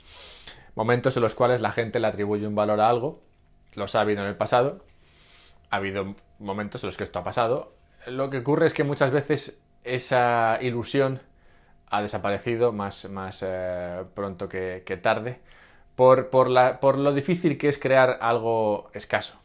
Momentos 0.75 1.17
en 1.17 1.23
los 1.23 1.35
cuales 1.35 1.61
la 1.61 1.71
gente 1.73 1.99
le 2.01 2.09
atribuye 2.09 2.47
un 2.47 2.55
valor 2.55 2.81
a 2.81 2.89
algo. 2.89 3.23
Los 3.75 3.95
ha 3.95 4.01
habido 4.03 4.23
en 4.23 4.29
el 4.29 4.37
pasado 4.37 4.83
ha 5.71 5.77
habido 5.77 6.15
momentos 6.39 6.83
en 6.83 6.89
los 6.89 6.97
que 6.97 7.05
esto 7.05 7.19
ha 7.19 7.25
pasado. 7.25 7.73
Lo 8.07 8.31
que 8.31 8.39
ocurre 8.39 8.67
es 8.67 8.75
que 8.75 8.85
muchas 8.85 9.11
veces 9.11 9.59
esa 9.83 10.59
ilusión 10.61 11.21
ha 11.87 12.03
desaparecido 12.03 12.73
más, 12.73 13.09
más 13.11 13.43
eh, 13.47 14.05
pronto 14.15 14.49
que, 14.49 15.01
tarde 15.03 15.39
por, 15.95 16.31
por, 16.31 16.51
la, 16.51 16.81
por 16.81 16.99
lo 16.99 17.13
difícil 17.13 17.57
que 17.57 17.69
es 17.69 17.79
crear 17.79 18.19
algo 18.21 18.91
escaso. 18.95 19.39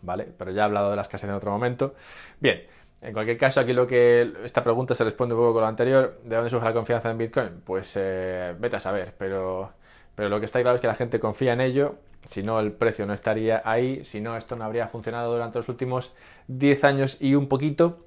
¿Vale? 0.00 0.28
Pero 0.38 0.52
ya 0.52 0.62
he 0.62 0.64
hablado 0.64 0.90
de 0.90 0.96
la 0.96 1.02
escasez 1.02 1.28
en 1.28 1.34
otro 1.34 1.50
momento. 1.50 1.94
Bien, 2.40 2.62
en 3.00 3.12
cualquier 3.12 3.36
caso, 3.36 3.60
aquí 3.60 3.72
lo 3.72 3.86
que 3.86 4.32
esta 4.44 4.62
pregunta 4.62 4.94
se 4.94 5.04
responde 5.04 5.34
un 5.34 5.40
poco 5.40 5.54
con 5.54 5.62
lo 5.62 5.68
anterior. 5.68 6.20
¿De 6.24 6.36
dónde 6.36 6.50
surge 6.50 6.64
la 6.64 6.72
confianza 6.72 7.10
en 7.10 7.18
Bitcoin? 7.18 7.62
Pues 7.64 7.94
eh, 7.96 8.54
vete 8.58 8.76
a 8.76 8.80
saber, 8.80 9.14
pero, 9.18 9.72
pero 10.14 10.28
lo 10.28 10.38
que 10.38 10.46
está 10.46 10.60
claro 10.62 10.76
es 10.76 10.80
que 10.80 10.86
la 10.86 10.94
gente 10.94 11.20
confía 11.20 11.52
en 11.52 11.60
ello 11.60 11.96
si 12.24 12.42
no, 12.42 12.60
el 12.60 12.72
precio 12.72 13.06
no 13.06 13.14
estaría 13.14 13.62
ahí, 13.64 14.04
si 14.04 14.20
no, 14.20 14.36
esto 14.36 14.56
no 14.56 14.64
habría 14.64 14.88
funcionado 14.88 15.32
durante 15.32 15.58
los 15.58 15.68
últimos 15.68 16.12
10 16.48 16.84
años 16.84 17.20
y 17.20 17.34
un 17.34 17.48
poquito. 17.48 18.04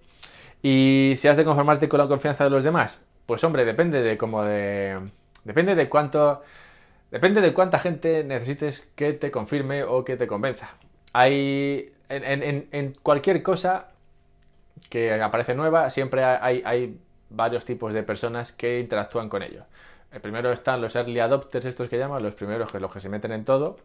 Y 0.62 1.14
si 1.16 1.28
has 1.28 1.38
de 1.38 1.44
conformarte 1.44 1.90
con 1.90 2.00
la 2.00 2.08
confianza 2.08 2.44
de 2.44 2.50
los 2.52 2.64
demás, 2.64 3.00
pues 3.26 3.44
hombre, 3.44 3.66
depende 3.66 4.02
de 4.02 4.18
cómo 4.18 4.44
de. 4.44 5.00
Depende 5.44 5.76
de 5.76 5.90
cuánto. 5.90 6.44
Depende 7.10 7.42
de 7.42 7.54
cuánta 7.54 7.80
gente 7.80 8.24
necesites 8.24 8.90
que 8.96 9.14
te 9.14 9.32
confirme 9.32 9.84
o 9.84 10.06
que 10.06 10.18
te 10.18 10.28
convenza. 10.28 10.70
Hay. 11.14 11.94
En, 12.10 12.94
cualquier 13.02 13.42
cosa 13.42 13.88
que 14.90 15.14
aparece 15.14 15.56
nueva, 15.56 15.90
siempre 15.90 16.26
hay, 16.26 16.62
hay 16.66 16.98
varios 17.30 17.66
tipos 17.66 17.94
de 17.94 18.04
personas 18.04 18.52
que 18.52 18.80
interactúan 18.80 19.30
con 19.30 19.44
ello. 19.44 19.64
El 20.12 20.20
primero 20.20 20.52
están 20.52 20.82
los 20.82 20.96
early 20.96 21.20
adopters, 21.20 21.66
estos 21.66 21.90
que 21.90 21.98
llaman, 21.98 22.22
los 22.22 22.34
primeros 22.34 22.70
que 22.72 22.80
los 22.80 22.92
que 22.92 23.00
se 23.00 23.08
meten 23.08 23.32
en 23.32 23.46
todo. 23.46 23.78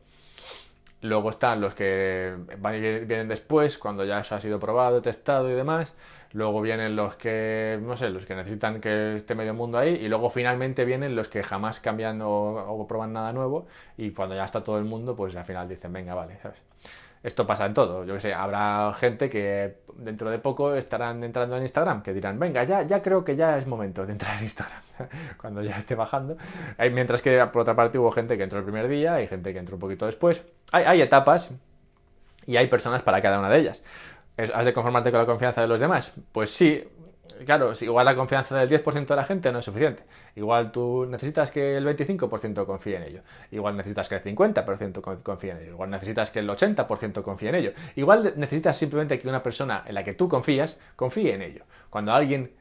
Luego 1.03 1.31
están 1.31 1.61
los 1.61 1.75
que 1.75 2.35
van 2.59 2.75
y 2.75 2.81
vienen 2.81 3.29
después, 3.29 3.79
cuando 3.79 4.05
ya 4.05 4.19
eso 4.21 4.35
ha 4.35 4.41
sido 4.41 4.59
probado, 4.59 5.03
testado 5.03 5.51
y 5.51 5.55
demás. 5.55 5.95
Luego 6.33 6.61
vienen 6.61 6.97
los 6.97 7.17
que, 7.17 7.79
no 7.83 7.97
sé, 7.97 8.11
los 8.11 8.27
que 8.27 8.35
necesitan 8.35 8.81
que 8.81 9.17
esté 9.17 9.35
medio 9.35 9.55
mundo 9.55 9.79
ahí. 9.79 9.95
Y 9.95 10.09
luego 10.09 10.31
finalmente 10.31 10.85
vienen 10.85 11.17
los 11.17 11.29
que 11.29 11.43
jamás 11.43 11.81
cambian 11.81 12.21
o, 12.23 12.31
o 12.31 12.87
prueban 12.87 13.13
nada 13.13 13.33
nuevo. 13.33 13.67
Y 13.97 14.11
cuando 14.11 14.35
ya 14.35 14.45
está 14.45 14.65
todo 14.65 14.79
el 14.79 14.85
mundo, 14.85 15.17
pues 15.17 15.37
al 15.37 15.45
final 15.45 15.69
dicen, 15.69 15.93
venga, 15.93 16.15
vale, 16.15 16.39
¿sabes? 16.43 16.61
Esto 17.27 17.47
pasa 17.47 17.67
en 17.67 17.75
todo. 17.75 18.05
Yo 18.05 18.15
que 18.15 18.21
sé, 18.21 18.35
habrá 18.35 18.95
gente 19.01 19.29
que 19.29 19.79
dentro 19.97 20.31
de 20.31 20.39
poco 20.39 20.75
estarán 20.75 21.25
entrando 21.25 21.57
en 21.57 21.63
Instagram, 21.63 22.03
que 22.03 22.13
dirán, 22.13 22.39
venga, 22.39 22.63
ya, 22.65 22.83
ya 22.83 23.03
creo 23.03 23.25
que 23.25 23.35
ya 23.35 23.59
es 23.59 23.67
momento 23.67 24.07
de 24.07 24.13
entrar 24.13 24.39
en 24.39 24.45
Instagram, 24.45 24.83
cuando 25.41 25.63
ya 25.63 25.79
esté 25.79 25.95
bajando. 25.95 26.37
Mientras 26.79 27.23
que 27.23 27.45
por 27.53 27.63
otra 27.63 27.75
parte 27.75 27.99
hubo 27.99 28.11
gente 28.13 28.37
que 28.37 28.45
entró 28.45 28.59
el 28.59 28.65
primer 28.65 28.89
día, 28.89 29.15
hay 29.15 29.27
gente 29.27 29.53
que 29.53 29.59
entró 29.59 29.77
un 29.77 29.81
poquito 29.81 30.07
después. 30.07 30.43
Hay, 30.73 30.85
hay 30.85 31.03
etapas 31.03 31.51
y 32.47 32.57
hay 32.57 32.69
personas 32.69 33.03
para 33.03 33.21
cada 33.21 33.39
una 33.39 33.49
de 33.49 33.59
ellas. 33.59 33.83
¿Has 34.37 34.65
de 34.65 34.73
conformarte 34.73 35.11
con 35.11 35.21
la 35.21 35.27
confianza 35.27 35.63
de 35.63 35.67
los 35.67 35.81
demás? 35.81 36.15
Pues 36.33 36.51
sí, 36.51 36.85
claro, 37.45 37.73
igual 37.81 38.05
la 38.05 38.15
confianza 38.15 38.57
del 38.57 38.69
10% 38.69 39.07
de 39.07 39.17
la 39.17 39.25
gente 39.25 39.51
no 39.51 39.61
es 39.61 39.65
suficiente. 39.65 40.03
Igual 40.35 40.73
tú 40.73 41.07
necesitas 41.07 41.51
que 41.51 41.77
el 41.77 41.87
25% 41.87 42.67
confíe 42.67 42.97
en 42.97 43.03
ello. 43.05 43.23
Igual 43.51 43.77
necesitas 43.77 44.09
que 44.09 44.17
el 44.17 44.23
50% 44.23 45.23
confíe 45.23 45.53
en 45.53 45.59
ello. 45.59 45.73
Igual 45.73 45.91
necesitas 45.91 46.31
que 46.31 46.41
el 46.41 46.49
80% 46.49 47.23
confíe 47.23 47.49
en 47.49 47.55
ello. 47.55 47.73
Igual 47.95 48.35
necesitas 48.37 48.77
simplemente 48.77 49.19
que 49.19 49.29
una 49.29 49.43
persona 49.43 49.83
en 49.87 49.95
la 49.95 50.05
que 50.05 50.15
tú 50.15 50.29
confías 50.29 50.79
confíe 50.97 51.35
en 51.35 51.43
ello. 51.43 51.65
Cuando 51.91 52.13
alguien 52.13 52.53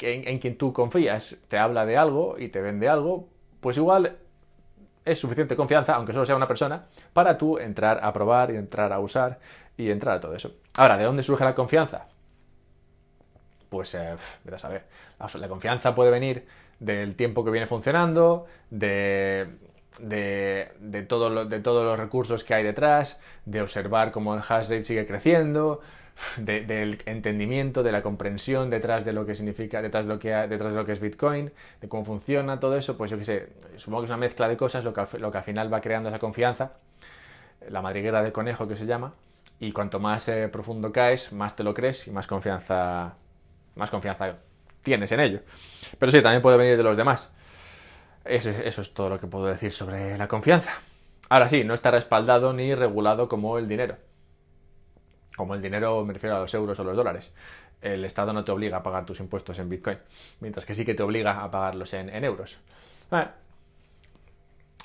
en, 0.00 0.28
en 0.28 0.38
quien 0.38 0.56
tú 0.56 0.72
confías 0.72 1.36
te 1.48 1.58
habla 1.58 1.86
de 1.86 1.96
algo 1.96 2.36
y 2.38 2.48
te 2.48 2.60
vende 2.60 2.88
algo, 2.88 3.28
pues 3.60 3.76
igual 3.76 4.16
es 5.04 5.18
suficiente 5.18 5.56
confianza, 5.56 5.94
aunque 5.94 6.12
solo 6.12 6.26
sea 6.26 6.36
una 6.36 6.48
persona, 6.48 6.86
para 7.12 7.38
tú 7.38 7.58
entrar 7.58 8.00
a 8.02 8.12
probar 8.12 8.50
y 8.50 8.56
entrar 8.56 8.92
a 8.92 9.00
usar 9.00 9.38
y 9.76 9.90
entrar 9.90 10.16
a 10.16 10.20
todo 10.20 10.34
eso. 10.34 10.52
Ahora, 10.76 10.98
¿de 10.98 11.04
dónde 11.04 11.22
surge 11.22 11.44
la 11.44 11.54
confianza? 11.54 12.06
Pues, 13.68 13.94
eh, 13.94 14.16
a 14.52 14.58
saber. 14.58 14.84
La, 15.34 15.48
confianza 15.48 15.94
puede 15.94 16.10
venir 16.10 16.46
del 16.78 17.16
tiempo 17.16 17.44
que 17.44 17.50
viene 17.50 17.66
funcionando, 17.66 18.46
de, 18.70 19.48
de, 19.98 20.72
de, 20.78 21.02
todo 21.02 21.44
de 21.44 21.60
todos 21.60 21.84
los 21.84 21.98
recursos 21.98 22.44
que 22.44 22.54
hay 22.54 22.64
detrás, 22.64 23.18
de 23.44 23.62
observar 23.62 24.10
cómo 24.10 24.34
el 24.34 24.40
hash 24.40 24.64
rate 24.64 24.82
sigue 24.82 25.06
creciendo, 25.06 25.80
del 26.36 26.98
entendimiento, 27.06 27.82
de 27.82 27.92
la 27.92 28.02
comprensión 28.02 28.70
detrás 28.70 29.04
de 29.04 29.12
lo 29.12 29.26
que 29.26 29.34
significa, 29.34 29.82
detrás 29.82 30.06
de 30.06 30.14
lo 30.14 30.18
que, 30.18 30.30
detrás 30.30 30.72
de 30.72 30.78
lo 30.78 30.84
que 30.84 30.92
es 30.92 31.00
Bitcoin, 31.00 31.52
de 31.80 31.88
cómo 31.88 32.04
funciona 32.04 32.60
todo 32.60 32.76
eso, 32.76 32.96
pues 32.96 33.10
yo 33.10 33.18
qué 33.18 33.24
sé, 33.24 33.48
supongo 33.76 34.02
que 34.02 34.04
es 34.06 34.10
una 34.10 34.18
mezcla 34.18 34.48
de 34.48 34.56
cosas 34.56 34.84
lo 34.84 34.92
que, 34.92 35.04
lo 35.18 35.30
que 35.30 35.38
al 35.38 35.44
final 35.44 35.72
va 35.72 35.80
creando 35.80 36.08
esa 36.08 36.18
confianza, 36.18 36.72
la 37.68 37.82
madriguera 37.82 38.22
de 38.22 38.32
conejo 38.32 38.66
que 38.68 38.76
se 38.76 38.86
llama, 38.86 39.14
y 39.60 39.72
cuanto 39.72 39.98
más 39.98 40.28
eh, 40.28 40.48
profundo 40.48 40.92
caes, 40.92 41.32
más 41.32 41.56
te 41.56 41.64
lo 41.64 41.74
crees 41.74 42.06
y 42.06 42.10
más 42.10 42.26
confianza, 42.26 43.14
más 43.74 43.90
confianza 43.90 44.36
tienes 44.82 45.10
en 45.12 45.20
ello. 45.20 45.40
Pero 45.98 46.12
sí, 46.12 46.22
también 46.22 46.42
puede 46.42 46.56
venir 46.56 46.76
de 46.76 46.82
los 46.82 46.96
demás. 46.96 47.30
Eso, 48.24 48.50
eso 48.50 48.82
es 48.82 48.94
todo 48.94 49.08
lo 49.08 49.18
que 49.18 49.26
puedo 49.26 49.46
decir 49.46 49.72
sobre 49.72 50.16
la 50.16 50.28
confianza. 50.28 50.70
Ahora 51.28 51.48
sí, 51.48 51.64
no 51.64 51.74
está 51.74 51.90
respaldado 51.90 52.52
ni 52.52 52.74
regulado 52.74 53.28
como 53.28 53.58
el 53.58 53.68
dinero 53.68 53.96
como 55.38 55.54
el 55.54 55.62
dinero, 55.62 56.04
me 56.04 56.12
refiero 56.12 56.36
a 56.36 56.40
los 56.40 56.52
euros 56.52 56.78
o 56.78 56.84
los 56.84 56.94
dólares. 56.94 57.32
El 57.80 58.04
Estado 58.04 58.34
no 58.34 58.44
te 58.44 58.52
obliga 58.52 58.78
a 58.78 58.82
pagar 58.82 59.06
tus 59.06 59.20
impuestos 59.20 59.58
en 59.58 59.70
Bitcoin, 59.70 59.96
mientras 60.40 60.66
que 60.66 60.74
sí 60.74 60.84
que 60.84 60.94
te 60.94 61.02
obliga 61.02 61.42
a 61.42 61.50
pagarlos 61.50 61.94
en, 61.94 62.10
euros. 62.24 62.58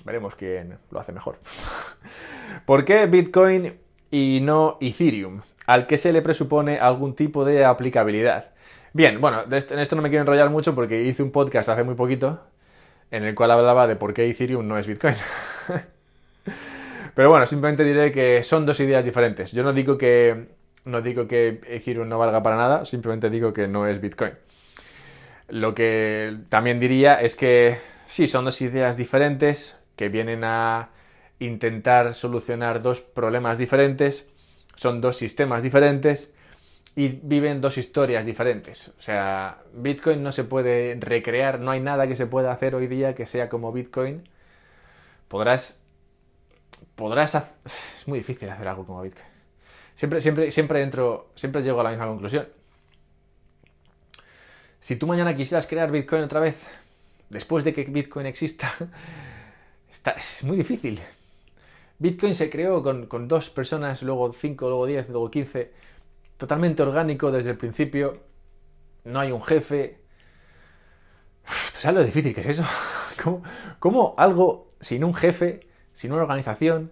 veremos 0.05 0.35
quién 0.35 0.77
lo 0.91 0.99
hace 0.99 1.11
mejor. 1.11 1.39
¿Por 2.65 2.85
qué 2.85 3.07
Bitcoin 3.07 3.77
y 4.11 4.39
no 4.41 4.77
Ethereum? 4.79 5.41
Al 5.65 5.87
que 5.87 5.97
se 5.97 6.13
le 6.13 6.21
presupone 6.21 6.77
algún 6.77 7.15
tipo 7.15 7.43
de 7.43 7.65
aplicabilidad. 7.65 8.51
Bien, 8.93 9.19
bueno, 9.19 9.41
en 9.49 9.79
esto 9.79 9.95
no 9.95 10.03
me 10.03 10.09
quiero 10.09 10.21
enrollar 10.21 10.51
mucho 10.51 10.75
porque 10.75 11.01
hice 11.01 11.23
un 11.23 11.31
podcast 11.31 11.67
hace 11.69 11.83
muy 11.83 11.95
poquito 11.95 12.41
en 13.09 13.23
el 13.23 13.33
cual 13.33 13.51
hablaba 13.51 13.87
de 13.87 13.95
por 13.95 14.13
qué 14.13 14.29
Ethereum 14.29 14.67
no 14.67 14.77
es 14.77 14.85
Bitcoin. 14.87 15.15
Pero 17.15 17.29
bueno, 17.29 17.45
simplemente 17.45 17.83
diré 17.83 18.11
que 18.11 18.43
son 18.43 18.65
dos 18.65 18.79
ideas 18.79 19.05
diferentes. 19.05 19.51
Yo 19.51 19.63
no 19.63 19.73
digo 19.73 19.97
que 19.97 20.47
no 20.85 21.01
digo 21.01 21.27
que 21.27 21.61
Ethereum 21.67 22.09
no 22.09 22.17
valga 22.17 22.43
para 22.43 22.57
nada, 22.57 22.85
simplemente 22.85 23.29
digo 23.29 23.53
que 23.53 23.67
no 23.67 23.87
es 23.87 24.01
Bitcoin. 24.01 24.33
Lo 25.49 25.73
que 25.73 26.37
también 26.49 26.79
diría 26.79 27.13
es 27.21 27.35
que 27.35 27.77
sí, 28.07 28.27
son 28.27 28.45
dos 28.45 28.61
ideas 28.61 28.97
diferentes 28.97 29.77
que 29.95 30.09
vienen 30.09 30.43
a 30.43 30.89
intentar 31.39 32.13
solucionar 32.13 32.81
dos 32.81 33.01
problemas 33.01 33.57
diferentes, 33.57 34.25
son 34.75 35.01
dos 35.01 35.17
sistemas 35.17 35.63
diferentes 35.63 36.33
y 36.95 37.07
viven 37.07 37.61
dos 37.61 37.77
historias 37.77 38.25
diferentes. 38.25 38.89
O 38.97 39.01
sea, 39.01 39.59
Bitcoin 39.73 40.23
no 40.23 40.31
se 40.31 40.43
puede 40.43 40.97
recrear, 40.99 41.59
no 41.59 41.71
hay 41.71 41.79
nada 41.79 42.07
que 42.07 42.15
se 42.15 42.27
pueda 42.27 42.51
hacer 42.51 42.75
hoy 42.75 42.87
día 42.87 43.15
que 43.15 43.25
sea 43.25 43.49
como 43.49 43.71
Bitcoin. 43.71 44.27
Podrás 45.27 45.82
podrás 46.95 47.35
hacer... 47.35 47.53
Es 47.99 48.07
muy 48.07 48.19
difícil 48.19 48.49
hacer 48.49 48.67
algo 48.67 48.85
como 48.85 49.01
Bitcoin. 49.01 49.25
Siempre, 49.95 50.21
siempre, 50.21 50.51
siempre 50.51 50.81
entro, 50.81 51.29
siempre 51.35 51.61
llego 51.61 51.79
a 51.79 51.83
la 51.83 51.89
misma 51.91 52.07
conclusión. 52.07 52.47
Si 54.81 54.97
tú 54.97 55.07
mañana 55.07 55.35
quisieras 55.35 55.65
crear 55.67 55.91
Bitcoin 55.91 56.23
otra 56.23 56.41
vez, 56.41 56.57
después 57.29 57.63
de 57.63 57.73
que 57.73 57.85
Bitcoin 57.85 58.25
exista, 58.25 58.73
está, 59.91 60.11
es 60.11 60.43
muy 60.43 60.57
difícil. 60.57 60.99
Bitcoin 61.99 62.35
se 62.35 62.49
creó 62.49 62.83
con, 62.83 63.05
con, 63.05 63.27
dos 63.29 63.49
personas, 63.49 64.01
luego 64.01 64.33
cinco, 64.33 64.67
luego 64.67 64.85
diez, 64.85 65.07
luego 65.07 65.31
quince, 65.31 65.71
totalmente 66.37 66.83
orgánico 66.83 67.31
desde 67.31 67.51
el 67.51 67.57
principio. 67.57 68.19
No 69.05 69.21
hay 69.21 69.31
un 69.31 69.41
jefe. 69.41 69.99
¿Tú 71.73 71.79
sabes 71.79 71.99
lo 71.99 72.05
difícil 72.05 72.35
que 72.35 72.41
es 72.41 72.47
eso? 72.47 72.65
¿Cómo, 73.23 73.43
cómo 73.79 74.15
algo 74.17 74.73
sin 74.81 75.03
un 75.05 75.13
jefe 75.13 75.67
sin 75.93 76.11
una 76.11 76.23
organización, 76.23 76.91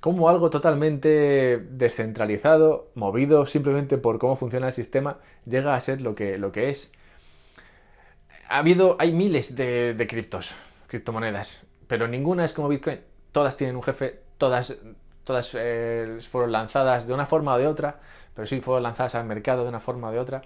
como 0.00 0.28
algo 0.28 0.50
totalmente 0.50 1.58
descentralizado, 1.70 2.90
movido 2.94 3.46
simplemente 3.46 3.98
por 3.98 4.18
cómo 4.18 4.36
funciona 4.36 4.68
el 4.68 4.72
sistema, 4.72 5.18
llega 5.46 5.74
a 5.74 5.80
ser 5.80 6.00
lo 6.00 6.14
que, 6.14 6.38
lo 6.38 6.50
que 6.50 6.70
es. 6.70 6.92
Ha 8.48 8.58
habido, 8.58 8.96
hay 8.98 9.12
miles 9.12 9.54
de, 9.54 10.06
criptos, 10.08 10.54
criptomonedas, 10.88 11.62
pero 11.86 12.08
ninguna 12.08 12.44
es 12.44 12.52
como 12.52 12.68
Bitcoin. 12.68 13.00
Todas 13.30 13.56
tienen 13.56 13.76
un 13.76 13.82
jefe, 13.82 14.20
todas, 14.38 14.76
todas 15.24 15.52
eh, 15.54 16.18
fueron 16.28 16.52
lanzadas 16.52 17.06
de 17.06 17.14
una 17.14 17.26
forma 17.26 17.54
o 17.54 17.58
de 17.58 17.68
otra, 17.68 18.00
pero 18.34 18.46
sí 18.46 18.60
fueron 18.60 18.82
lanzadas 18.82 19.14
al 19.14 19.24
mercado 19.24 19.62
de 19.62 19.68
una 19.68 19.80
forma 19.80 20.08
o 20.08 20.12
de 20.12 20.18
otra. 20.18 20.42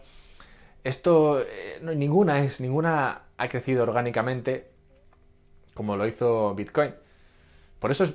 Esto, 0.85 1.40
eh, 1.40 1.81
ninguna 1.83 2.44
es, 2.44 2.61
ninguna 2.61 3.22
ha 3.38 3.48
crecido 3.48 3.85
orgánicamente 3.85 4.68
como 5.72 5.96
lo 5.96 6.07
hizo 6.07 6.55
Bitcoin. 6.55 6.94
Por 7.87 7.92
eso 7.92 8.03
es, 8.03 8.14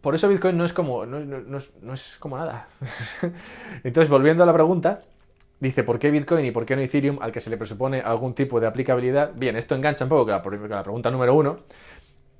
por 0.00 0.16
eso 0.16 0.28
Bitcoin 0.28 0.58
no 0.58 0.64
es 0.64 0.72
como, 0.72 1.06
no, 1.06 1.94
es, 1.94 2.16
como 2.18 2.36
nada. 2.36 2.66
Entonces, 3.84 4.10
volviendo 4.10 4.42
a 4.42 4.46
la 4.46 4.52
pregunta, 4.52 5.02
dice, 5.60 5.84
¿por 5.84 6.00
qué 6.00 6.10
Bitcoin 6.10 6.46
y 6.46 6.50
por 6.50 6.66
qué 6.66 6.74
no 6.74 6.82
Ethereum 6.82 7.18
al 7.20 7.30
que 7.30 7.40
se 7.40 7.48
le 7.48 7.58
presupone 7.58 8.00
algún 8.00 8.34
tipo 8.34 8.58
de 8.58 8.66
aplicabilidad? 8.66 9.30
Bien, 9.36 9.54
esto 9.54 9.76
engancha 9.76 10.04
un 10.04 10.08
poco 10.08 10.24
con 10.24 10.68
la, 10.68 10.82
pregunta 10.82 11.12
número 11.12 11.32
uno. 11.34 11.60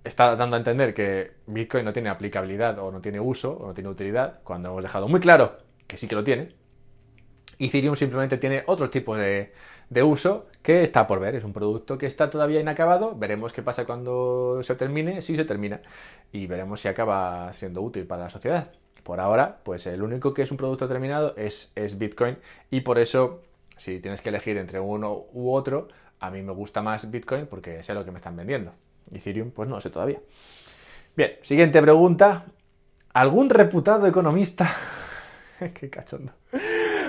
Está 0.03 0.35
dando 0.35 0.57
a 0.57 0.59
entender 0.59 0.93
que 0.93 1.35
Bitcoin 1.47 1.85
no 1.85 1.93
tiene 1.93 2.09
aplicabilidad 2.09 2.77
o 2.81 2.91
no 2.91 3.01
tiene 3.01 3.21
uso 3.21 3.53
o 3.53 3.69
no 3.69 3.73
tiene 3.73 3.89
utilidad, 3.89 4.41
cuando 4.43 4.71
hemos 4.71 4.83
dejado 4.83 5.07
muy 5.07 5.21
claro 5.21 5.59
que 5.87 5.97
sí 5.97 6.09
que 6.09 6.17
lo 6.17 6.25
tiene. 6.25 6.57
Ethereum 7.61 7.95
simplemente 7.95 8.37
tiene 8.37 8.65
otro 8.67 8.91
tipo 8.91 9.17
de, 9.17 9.53
de 9.89 10.03
uso 10.03 10.47
que 10.63 10.83
está 10.83 11.07
por 11.07 11.21
ver. 11.21 11.35
Es 11.37 11.45
un 11.45 11.53
producto 11.53 11.99
que 11.99 12.07
está 12.07 12.31
todavía 12.31 12.61
inacabado. 12.61 13.15
Veremos 13.17 13.53
qué 13.53 13.63
pasa 13.63 13.85
cuando 13.85 14.61
se 14.63 14.75
termine, 14.75 15.23
si 15.23 15.37
se 15.37 15.45
termina. 15.45 15.81
Y 16.33 16.47
veremos 16.47 16.81
si 16.81 16.89
acaba 16.89 17.53
siendo 17.53 17.83
útil 17.83 18.07
para 18.07 18.25
la 18.25 18.31
sociedad. 18.31 18.73
Por 19.03 19.21
ahora, 19.21 19.61
pues 19.63 19.87
el 19.87 20.03
único 20.03 20.35
que 20.35 20.43
es 20.43 20.51
un 20.51 20.57
producto 20.57 20.89
terminado 20.89 21.35
es, 21.37 21.73
es 21.77 21.99
Bitcoin. 21.99 22.39
Y 22.71 22.81
por 22.81 22.99
eso, 22.99 23.43
si 23.77 24.01
tienes 24.01 24.21
que 24.21 24.31
elegir 24.31 24.57
entre 24.57 24.81
uno 24.81 25.27
u 25.33 25.53
otro, 25.53 25.89
a 26.19 26.31
mí 26.31 26.43
me 26.43 26.53
gusta 26.53 26.83
más 26.83 27.11
Bitcoin 27.11 27.47
porque 27.47 27.83
sé 27.83 27.95
lo 27.95 28.05
que 28.05 28.11
me 28.11 28.19
están 28.19 28.37
vendiendo. 28.37 28.73
Ethereum, 29.13 29.53
pues 29.53 29.69
no 29.69 29.81
sé 29.81 29.91
todavía. 29.91 30.19
Bien, 31.17 31.37
siguiente 31.43 31.81
pregunta. 31.81 32.47
¿Algún 33.13 33.49
reputado 33.49 34.07
economista... 34.07 34.75
Qué 35.75 35.89
cachondo. 35.89 36.33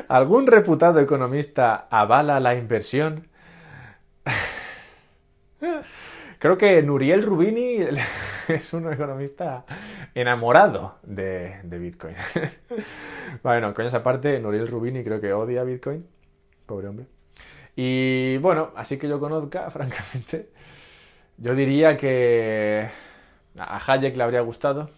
¿Algún 0.07 0.47
reputado 0.47 0.99
economista 0.99 1.87
avala 1.89 2.39
la 2.39 2.55
inversión? 2.55 3.27
Creo 6.39 6.57
que 6.57 6.81
Nuriel 6.81 7.23
Rubini 7.23 7.79
es 8.47 8.73
un 8.73 8.91
economista 8.91 9.65
enamorado 10.13 10.99
de, 11.03 11.59
Bitcoin. 11.63 12.15
bueno, 13.43 13.73
coño, 13.73 13.87
esa 13.89 14.03
parte, 14.03 14.39
Nuriel 14.39 14.67
Rubini 14.67 15.03
creo 15.03 15.19
que 15.19 15.33
odia 15.33 15.63
Bitcoin. 15.63 16.07
Pobre 16.65 16.87
hombre. 16.87 17.07
Y 17.75 18.37
bueno, 18.37 18.71
así 18.75 18.97
que 18.97 19.09
yo 19.09 19.19
conozca, 19.19 19.69
francamente, 19.71 20.49
yo 21.37 21.53
diría 21.53 21.97
que 21.97 22.87
a 23.57 23.91
Hayek 23.91 24.15
le 24.15 24.23
habría 24.23 24.41
gustado, 24.41 24.89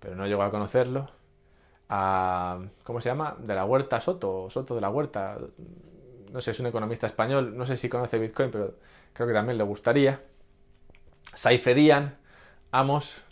pero 0.00 0.16
no 0.16 0.26
llegó 0.26 0.42
a 0.42 0.50
conocerlo 0.50 1.21
¿cómo 2.84 3.00
se 3.00 3.08
llama? 3.08 3.36
De 3.38 3.54
la 3.54 3.64
Huerta 3.64 4.00
Soto, 4.00 4.48
Soto 4.50 4.74
de 4.74 4.80
la 4.80 4.90
Huerta. 4.90 5.38
No 6.32 6.40
sé, 6.40 6.52
es 6.52 6.60
un 6.60 6.66
economista 6.66 7.06
español, 7.06 7.56
no 7.56 7.66
sé 7.66 7.76
si 7.76 7.88
conoce 7.88 8.18
Bitcoin, 8.18 8.50
pero 8.50 8.76
creo 9.12 9.28
que 9.28 9.34
también 9.34 9.58
le 9.58 9.64
gustaría. 9.64 10.20
Saifedian, 11.34 12.16
Amos, 12.70 13.22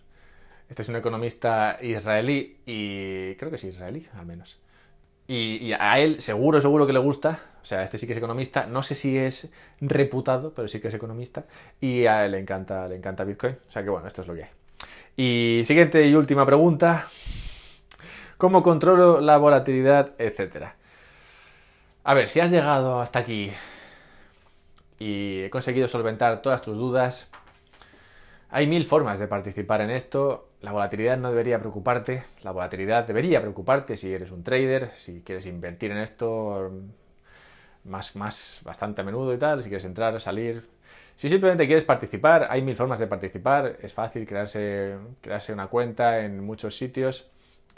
este 0.69 0.83
es 0.83 0.89
un 0.89 0.97
economista 0.97 1.79
israelí 1.81 2.59
y 2.67 3.35
creo 3.37 3.51
que 3.51 3.57
es 3.57 3.65
israelí, 3.65 4.07
al 4.15 4.27
menos. 4.27 4.59
Y, 5.27 5.73
a 5.73 5.99
él 6.01 6.21
seguro, 6.21 6.61
seguro 6.61 6.87
que 6.87 6.93
le 6.93 6.99
gusta. 6.99 7.41
O 7.63 7.65
sea, 7.65 7.85
este 7.85 7.99
sí 7.99 8.07
que 8.07 8.13
es 8.13 8.19
economista. 8.19 8.67
No 8.67 8.83
sé 8.83 8.95
si 8.95 9.17
es 9.17 9.49
reputado, 9.81 10.53
pero 10.55 10.67
sí 10.67 10.81
que 10.81 10.89
es 10.89 10.95
economista. 10.95 11.45
Y 11.81 12.07
a 12.07 12.27
él 12.27 12.33
le 12.33 12.41
encanta, 12.41 12.89
le 12.89 12.97
encanta 12.97 13.23
Bitcoin. 13.23 13.57
O 13.69 13.71
sea 13.71 13.85
que 13.85 13.91
bueno, 13.91 14.09
esto 14.09 14.23
es 14.23 14.29
lo 14.29 14.35
que 14.35 14.45
hay. 14.45 14.51
Y 15.17 15.65
siguiente 15.65 16.05
y 16.05 16.15
última 16.15 16.45
pregunta 16.45 17.07
cómo 18.41 18.63
controlo 18.63 19.21
la 19.21 19.37
volatilidad, 19.37 20.15
etcétera. 20.19 20.75
A 22.03 22.15
ver, 22.15 22.27
si 22.27 22.41
has 22.41 22.51
llegado 22.51 22.99
hasta 22.99 23.19
aquí 23.19 23.53
y 24.99 25.43
he 25.43 25.51
conseguido 25.51 25.89
solventar 25.89 26.41
todas 26.41 26.63
tus 26.63 26.75
dudas, 26.75 27.29
hay 28.49 28.67
mil 28.67 28.87
formas 28.87 29.19
de 29.19 29.29
participar 29.29 29.83
en 29.83 29.91
esto. 29.91 30.49
La 30.63 30.73
volatilidad 30.73 31.19
no 31.19 31.29
debería 31.29 31.59
preocuparte. 31.59 32.25
La 32.43 32.51
volatilidad 32.53 33.07
debería 33.07 33.43
preocuparte 33.43 33.99
si 33.99 34.11
eres 34.11 34.31
un 34.31 34.43
trader, 34.43 34.91
si 34.97 35.21
quieres 35.21 35.45
invertir 35.45 35.91
en 35.91 35.99
esto 35.99 36.73
más, 37.85 38.17
más 38.17 38.61
bastante 38.65 39.03
a 39.03 39.05
menudo 39.05 39.35
y 39.35 39.39
tal, 39.39 39.63
si 39.63 39.69
quieres 39.69 39.85
entrar, 39.85 40.19
salir. 40.19 40.67
Si 41.17 41.29
simplemente 41.29 41.67
quieres 41.67 41.85
participar, 41.85 42.47
hay 42.49 42.63
mil 42.63 42.75
formas 42.75 42.99
de 42.99 43.07
participar. 43.07 43.77
Es 43.83 43.93
fácil 43.93 44.27
crearse, 44.27 44.97
crearse 45.21 45.53
una 45.53 45.67
cuenta 45.67 46.21
en 46.21 46.43
muchos 46.43 46.75
sitios 46.75 47.31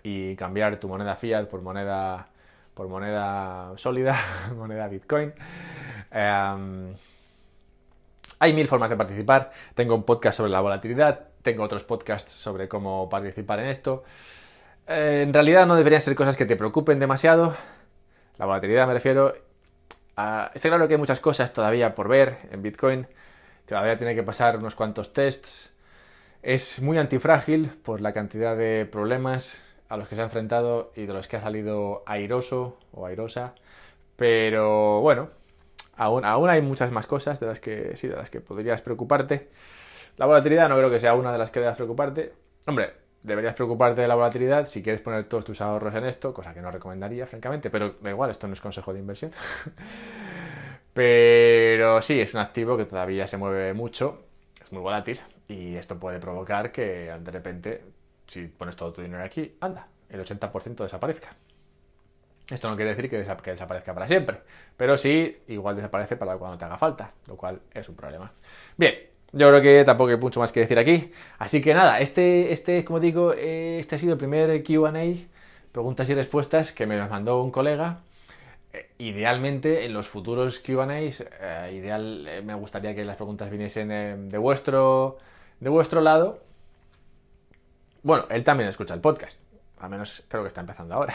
y 0.03 0.37
cambiar 0.37 0.79
tu 0.79 0.89
moneda 0.89 1.17
fiat 1.17 1.47
por 1.47 1.63
moneda 1.63 2.29
por 2.75 2.89
moneda 2.89 3.73
sólida, 3.77 4.19
moneda 4.57 4.89
Bitcoin. 4.89 5.33
Em, 6.11 6.95
hay 8.39 8.53
mil 8.55 8.67
formas 8.67 8.91
de 8.91 8.97
participar. 8.97 9.53
Tengo 9.75 9.95
un 9.95 10.05
podcast 10.05 10.39
sobre 10.39 10.51
la 10.51 10.61
volatilidad, 10.61 11.29
tengo 11.43 11.63
otros 11.63 11.85
podcasts 11.85 12.33
sobre 12.33 12.69
cómo 12.69 13.09
participar 13.09 13.61
en 13.61 13.67
esto. 13.67 14.05
Eh, 14.87 15.23
en 15.27 15.33
realidad 15.33 15.67
no 15.67 15.77
deberían 15.77 16.03
ser 16.03 16.15
cosas 16.15 16.37
que 16.37 16.47
te 16.47 16.57
preocupen 16.57 16.99
demasiado. 16.99 17.57
La 18.39 18.47
volatilidad 18.47 18.87
me 18.87 18.95
refiero. 18.95 19.35
Está 20.55 20.69
claro 20.69 20.89
que 20.89 20.95
hay 20.95 20.99
muchas 20.99 21.21
cosas 21.21 21.53
todavía 21.53 21.95
por 21.95 22.09
ver 22.09 22.39
en 22.51 22.63
Bitcoin. 22.63 23.07
Todavía 23.67 23.97
tiene 23.97 24.15
que 24.15 24.23
pasar 24.23 24.57
unos 24.59 24.75
cuantos 24.75 25.13
tests. 25.13 25.73
Es 26.43 26.81
muy 26.81 26.99
antifrágil 26.99 27.71
por 27.85 28.01
la 28.01 28.13
cantidad 28.13 28.57
de 28.57 28.87
problemas 28.91 29.63
a 29.93 29.99
los 29.99 30.09
que 30.09 30.15
se 30.17 30.23
ha 30.23 30.25
enfrentado 30.25 30.91
y 30.97 31.05
de 31.05 31.13
los 31.13 31.29
que 31.29 31.37
ha 31.37 31.43
salido 31.43 32.03
airoso 32.07 32.79
o 32.93 33.05
airosa. 33.05 33.55
Pero 34.17 35.03
bueno, 35.03 35.29
aún, 35.97 36.25
aún 36.25 36.49
hay 36.49 36.63
muchas 36.63 36.91
más 36.91 37.07
cosas 37.07 37.39
de 37.41 37.47
las 37.47 37.61
que 37.61 37.95
sí, 37.97 38.09
de 38.09 38.17
las 38.17 38.31
que 38.31 38.41
podrías 38.41 38.81
preocuparte. 38.81 39.51
La 40.17 40.25
volatilidad 40.25 40.71
no 40.71 40.77
creo 40.79 40.91
que 40.91 40.99
sea 40.99 41.15
una 41.15 41.31
de 41.31 41.37
las 41.37 41.51
que 41.51 41.61
debas 41.61 41.77
preocuparte. 41.77 42.33
Hombre, 42.67 42.95
deberías 43.23 43.55
preocuparte 43.55 44.01
de 44.01 44.09
la 44.09 44.15
volatilidad 44.15 44.67
si 44.67 44.83
quieres 44.83 45.03
poner 45.03 45.25
todos 45.25 45.45
tus 45.45 45.61
ahorros 45.61 45.95
en 45.95 46.07
esto, 46.07 46.33
cosa 46.33 46.55
que 46.55 46.63
no 46.63 46.71
recomendaría, 46.71 47.27
francamente, 47.27 47.69
pero 47.69 47.97
da 48.01 48.09
igual, 48.09 48.31
esto 48.31 48.49
no 48.49 48.55
es 48.55 48.63
consejo 48.63 48.95
de 48.95 49.01
inversión. 49.01 49.33
pero 50.95 52.01
sí, 52.01 52.19
es 52.19 52.33
un 52.33 52.41
activo 52.41 52.79
que 52.79 52.87
todavía 52.87 53.27
se 53.27 53.37
mueve 53.37 53.75
mucho, 53.75 54.23
es 54.65 54.73
muy 54.73 54.81
volátil 54.81 55.21
y 55.49 55.77
esto 55.77 55.99
puede 55.99 56.19
provocar 56.19 56.73
que 56.73 57.13
de 57.13 57.31
repente 57.31 57.83
si 58.27 58.47
pones 58.47 58.77
todo 58.77 58.93
tu 58.93 59.03
dinero 59.03 59.25
aquí, 59.25 59.57
anda, 59.61 59.87
el 60.09 60.21
80% 60.25 60.83
desaparezca. 60.83 61.37
Esto 62.51 62.69
no 62.69 62.77
quiere 62.77 62.95
decir 62.95 63.09
que, 63.09 63.19
desaparezca 63.19 63.95
para 63.95 64.09
siempre, 64.09 64.41
pero 64.77 64.97
sí, 64.97 65.39
igual 65.49 65.77
desaparece 65.77 66.17
para 66.17 66.37
cuando 66.37 66.59
te 66.59 66.65
haga 66.65 66.77
falta, 66.77 67.13
lo 67.27 67.37
cual 67.37 67.61
es 67.73 67.89
un 67.89 67.97
problema. 67.97 68.33
Bien, 68.77 68.95
yo 69.33 69.49
creo 69.49 69.63
que 69.63 69.85
tampoco 69.85 70.11
hay 70.11 70.17
mucho 70.19 70.41
más 70.41 70.53
que 70.53 70.61
decir 70.61 70.79
aquí. 70.79 71.11
Así 71.39 71.63
que 71.63 71.73
nada, 71.73 72.01
este, 72.01 72.53
este 72.53 72.85
como 72.85 73.01
digo, 73.01 73.33
este 73.33 73.97
ha 73.97 73.99
sido 73.99 74.13
el 74.13 74.19
primer 74.19 74.63
QA, 74.63 74.93
preguntas 75.73 76.09
y 76.11 76.15
respuestas, 76.15 76.73
que 76.73 76.87
me 76.87 76.99
los 76.99 77.09
mandó 77.09 77.43
un 77.43 77.51
colega. 77.51 78.01
Eh, 78.73 78.91
idealmente, 78.99 79.87
en 79.87 79.95
los 79.95 80.09
futuros 80.09 80.59
QA, 80.61 80.87
eh, 81.01 81.73
ideal, 81.75 82.27
eh, 82.29 82.43
me 82.43 82.55
gustaría 82.55 82.95
que 82.95 83.05
las 83.05 83.17
preguntas 83.17 83.51
viniesen 83.51 84.29
de, 84.29 84.39
vuestro, 84.39 85.19
de 85.61 85.71
vuestro 85.71 86.01
lado 86.03 86.41
bueno, 88.03 88.27
él 88.31 88.45
también 88.45 88.69
escucha 88.69 88.95
el 88.95 89.01
podcast. 89.01 89.41
Al 89.81 89.91
menos 89.91 90.23
creo 90.29 90.43
que 90.43 90.49
está 90.49 90.61
empezando 90.61 90.95
ahora. 90.95 91.15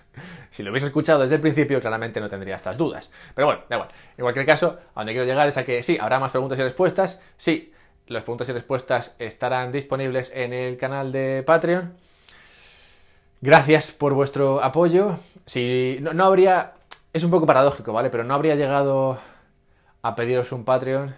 si 0.50 0.62
lo 0.62 0.70
hubiese 0.70 0.86
escuchado 0.86 1.20
desde 1.20 1.36
el 1.36 1.40
principio, 1.40 1.80
claramente 1.80 2.20
no 2.20 2.28
tendría 2.28 2.56
estas 2.56 2.76
dudas. 2.76 3.10
Pero 3.34 3.46
bueno, 3.46 3.62
da 3.68 3.76
igual. 3.76 3.90
En 4.16 4.22
cualquier 4.22 4.46
caso, 4.46 4.78
a 4.94 5.00
donde 5.00 5.12
quiero 5.12 5.26
llegar 5.26 5.48
es 5.48 5.56
a 5.56 5.64
que 5.64 5.82
sí, 5.82 5.98
habrá 6.00 6.18
más 6.18 6.30
preguntas 6.30 6.58
y 6.58 6.62
respuestas. 6.62 7.20
Sí, 7.36 7.72
las 8.06 8.22
preguntas 8.22 8.48
y 8.48 8.52
respuestas 8.52 9.16
estarán 9.18 9.72
disponibles 9.72 10.32
en 10.34 10.52
el 10.52 10.76
canal 10.76 11.12
de 11.12 11.42
Patreon. 11.46 11.94
Gracias 13.40 13.92
por 13.92 14.14
vuestro 14.14 14.62
apoyo. 14.62 15.18
Si 15.46 15.98
no, 16.00 16.12
no 16.12 16.24
habría. 16.24 16.72
Es 17.12 17.24
un 17.24 17.30
poco 17.30 17.46
paradójico, 17.46 17.92
¿vale? 17.92 18.10
Pero 18.10 18.24
no 18.24 18.34
habría 18.34 18.54
llegado 18.54 19.20
a 20.02 20.14
pediros 20.14 20.52
un 20.52 20.64
Patreon, 20.64 21.14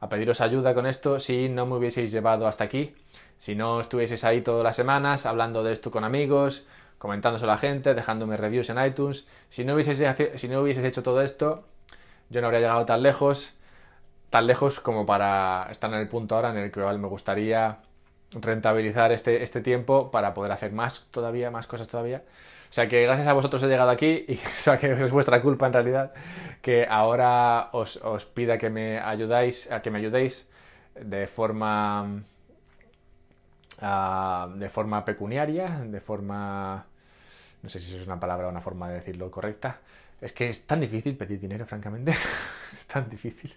a 0.00 0.08
pediros 0.08 0.40
ayuda 0.40 0.74
con 0.74 0.86
esto, 0.86 1.20
si 1.20 1.48
no 1.48 1.66
me 1.66 1.76
hubieseis 1.76 2.10
llevado 2.12 2.46
hasta 2.46 2.64
aquí. 2.64 2.94
Si 3.40 3.54
no 3.54 3.80
estuvieses 3.80 4.22
ahí 4.22 4.42
todas 4.42 4.62
las 4.62 4.76
semanas 4.76 5.24
hablando 5.24 5.64
de 5.64 5.72
esto 5.72 5.90
con 5.90 6.04
amigos, 6.04 6.66
comentándoselo 6.98 7.50
a 7.50 7.54
la 7.54 7.60
gente, 7.60 7.94
dejándome 7.94 8.36
reviews 8.36 8.68
en 8.68 8.84
iTunes, 8.84 9.26
si 9.48 9.64
no, 9.64 9.74
hubieses, 9.74 9.98
si 10.38 10.46
no 10.46 10.60
hubieses 10.60 10.84
hecho 10.84 11.02
todo 11.02 11.22
esto, 11.22 11.64
yo 12.28 12.42
no 12.42 12.48
habría 12.48 12.60
llegado 12.60 12.84
tan 12.84 13.02
lejos, 13.02 13.50
tan 14.28 14.46
lejos 14.46 14.80
como 14.80 15.06
para 15.06 15.66
estar 15.70 15.90
en 15.90 16.00
el 16.00 16.08
punto 16.08 16.36
ahora 16.36 16.50
en 16.50 16.58
el 16.58 16.70
que 16.70 16.80
me 16.80 17.08
gustaría 17.08 17.78
rentabilizar 18.32 19.10
este, 19.10 19.42
este 19.42 19.62
tiempo 19.62 20.10
para 20.10 20.34
poder 20.34 20.52
hacer 20.52 20.72
más 20.72 21.06
todavía, 21.10 21.50
más 21.50 21.66
cosas 21.66 21.88
todavía. 21.88 22.22
O 22.68 22.72
sea 22.72 22.88
que 22.88 23.02
gracias 23.02 23.26
a 23.26 23.32
vosotros 23.32 23.62
he 23.62 23.68
llegado 23.68 23.88
aquí 23.88 24.26
y 24.28 24.34
o 24.60 24.62
sea 24.62 24.78
que 24.78 24.92
es 24.92 25.10
vuestra 25.10 25.40
culpa 25.40 25.66
en 25.66 25.72
realidad 25.72 26.12
que 26.60 26.86
ahora 26.86 27.70
os, 27.72 27.98
pida 28.34 28.58
que 28.58 28.68
me 28.68 29.00
ayudáis, 29.00 29.72
a 29.72 29.80
que 29.80 29.90
me 29.90 29.98
ayudéis 29.98 30.48
de 30.94 31.26
forma 31.26 32.22
de 33.80 34.68
forma 34.68 35.04
pecuniaria, 35.04 35.80
de 35.84 36.00
forma... 36.00 36.86
No 37.62 37.68
sé 37.68 37.80
si 37.80 37.94
es 37.94 38.06
una 38.06 38.18
palabra 38.18 38.46
o 38.46 38.50
una 38.50 38.60
forma 38.60 38.88
de 38.88 38.94
decirlo 38.94 39.30
correcta. 39.30 39.80
Es 40.20 40.32
que 40.32 40.50
es 40.50 40.66
tan 40.66 40.80
difícil 40.80 41.16
pedir 41.16 41.40
dinero, 41.40 41.66
francamente. 41.66 42.12
es 42.72 42.86
tan 42.86 43.08
difícil. 43.08 43.54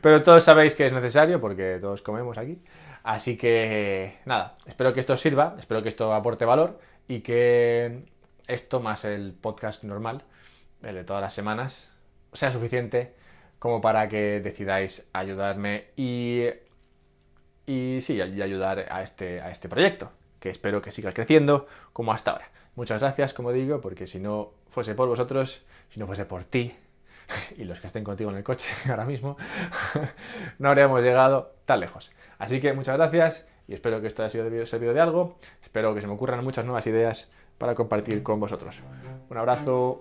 Pero 0.00 0.22
todos 0.22 0.44
sabéis 0.44 0.74
que 0.74 0.86
es 0.86 0.92
necesario 0.92 1.40
porque 1.40 1.78
todos 1.80 2.02
comemos 2.02 2.38
aquí. 2.38 2.60
Así 3.02 3.36
que 3.36 4.18
nada, 4.24 4.58
espero 4.66 4.92
que 4.92 5.00
esto 5.00 5.12
os 5.12 5.20
sirva, 5.20 5.54
espero 5.58 5.82
que 5.82 5.88
esto 5.88 6.12
aporte 6.12 6.44
valor 6.44 6.80
y 7.06 7.20
que 7.20 8.04
esto 8.48 8.80
más 8.80 9.04
el 9.04 9.32
podcast 9.32 9.84
normal, 9.84 10.24
el 10.82 10.96
de 10.96 11.04
todas 11.04 11.22
las 11.22 11.32
semanas, 11.32 11.92
sea 12.32 12.50
suficiente 12.50 13.14
como 13.60 13.80
para 13.80 14.08
que 14.08 14.40
decidáis 14.40 15.08
ayudarme 15.12 15.86
y 15.96 16.46
y 17.66 18.00
sí, 18.00 18.14
y 18.14 18.42
ayudar 18.42 18.86
a 18.90 19.02
este, 19.02 19.40
a 19.40 19.50
este 19.50 19.68
proyecto, 19.68 20.10
que 20.40 20.50
espero 20.50 20.80
que 20.80 20.90
siga 20.90 21.12
creciendo 21.12 21.66
como 21.92 22.12
hasta 22.12 22.30
ahora. 22.30 22.48
Muchas 22.76 23.00
gracias, 23.00 23.32
como 23.34 23.52
digo, 23.52 23.80
porque 23.80 24.06
si 24.06 24.20
no 24.20 24.52
fuese 24.70 24.94
por 24.94 25.08
vosotros, 25.08 25.64
si 25.90 25.98
no 25.98 26.06
fuese 26.06 26.24
por 26.24 26.44
ti 26.44 26.74
y 27.58 27.64
los 27.64 27.80
que 27.80 27.86
estén 27.86 28.04
contigo 28.04 28.30
en 28.30 28.36
el 28.36 28.44
coche 28.44 28.70
ahora 28.88 29.04
mismo, 29.04 29.36
no 30.58 30.68
habríamos 30.68 31.02
llegado 31.02 31.54
tan 31.64 31.80
lejos. 31.80 32.10
Así 32.38 32.60
que 32.60 32.72
muchas 32.72 32.96
gracias 32.96 33.46
y 33.66 33.74
espero 33.74 34.00
que 34.00 34.06
esto 34.06 34.22
haya 34.22 34.30
sido 34.30 34.66
servido 34.66 34.94
de 34.94 35.00
algo. 35.00 35.38
Espero 35.62 35.94
que 35.94 36.00
se 36.00 36.06
me 36.06 36.12
ocurran 36.12 36.44
muchas 36.44 36.64
nuevas 36.64 36.86
ideas 36.86 37.30
para 37.58 37.74
compartir 37.74 38.22
con 38.22 38.38
vosotros. 38.38 38.82
Un 39.28 39.36
abrazo. 39.36 40.00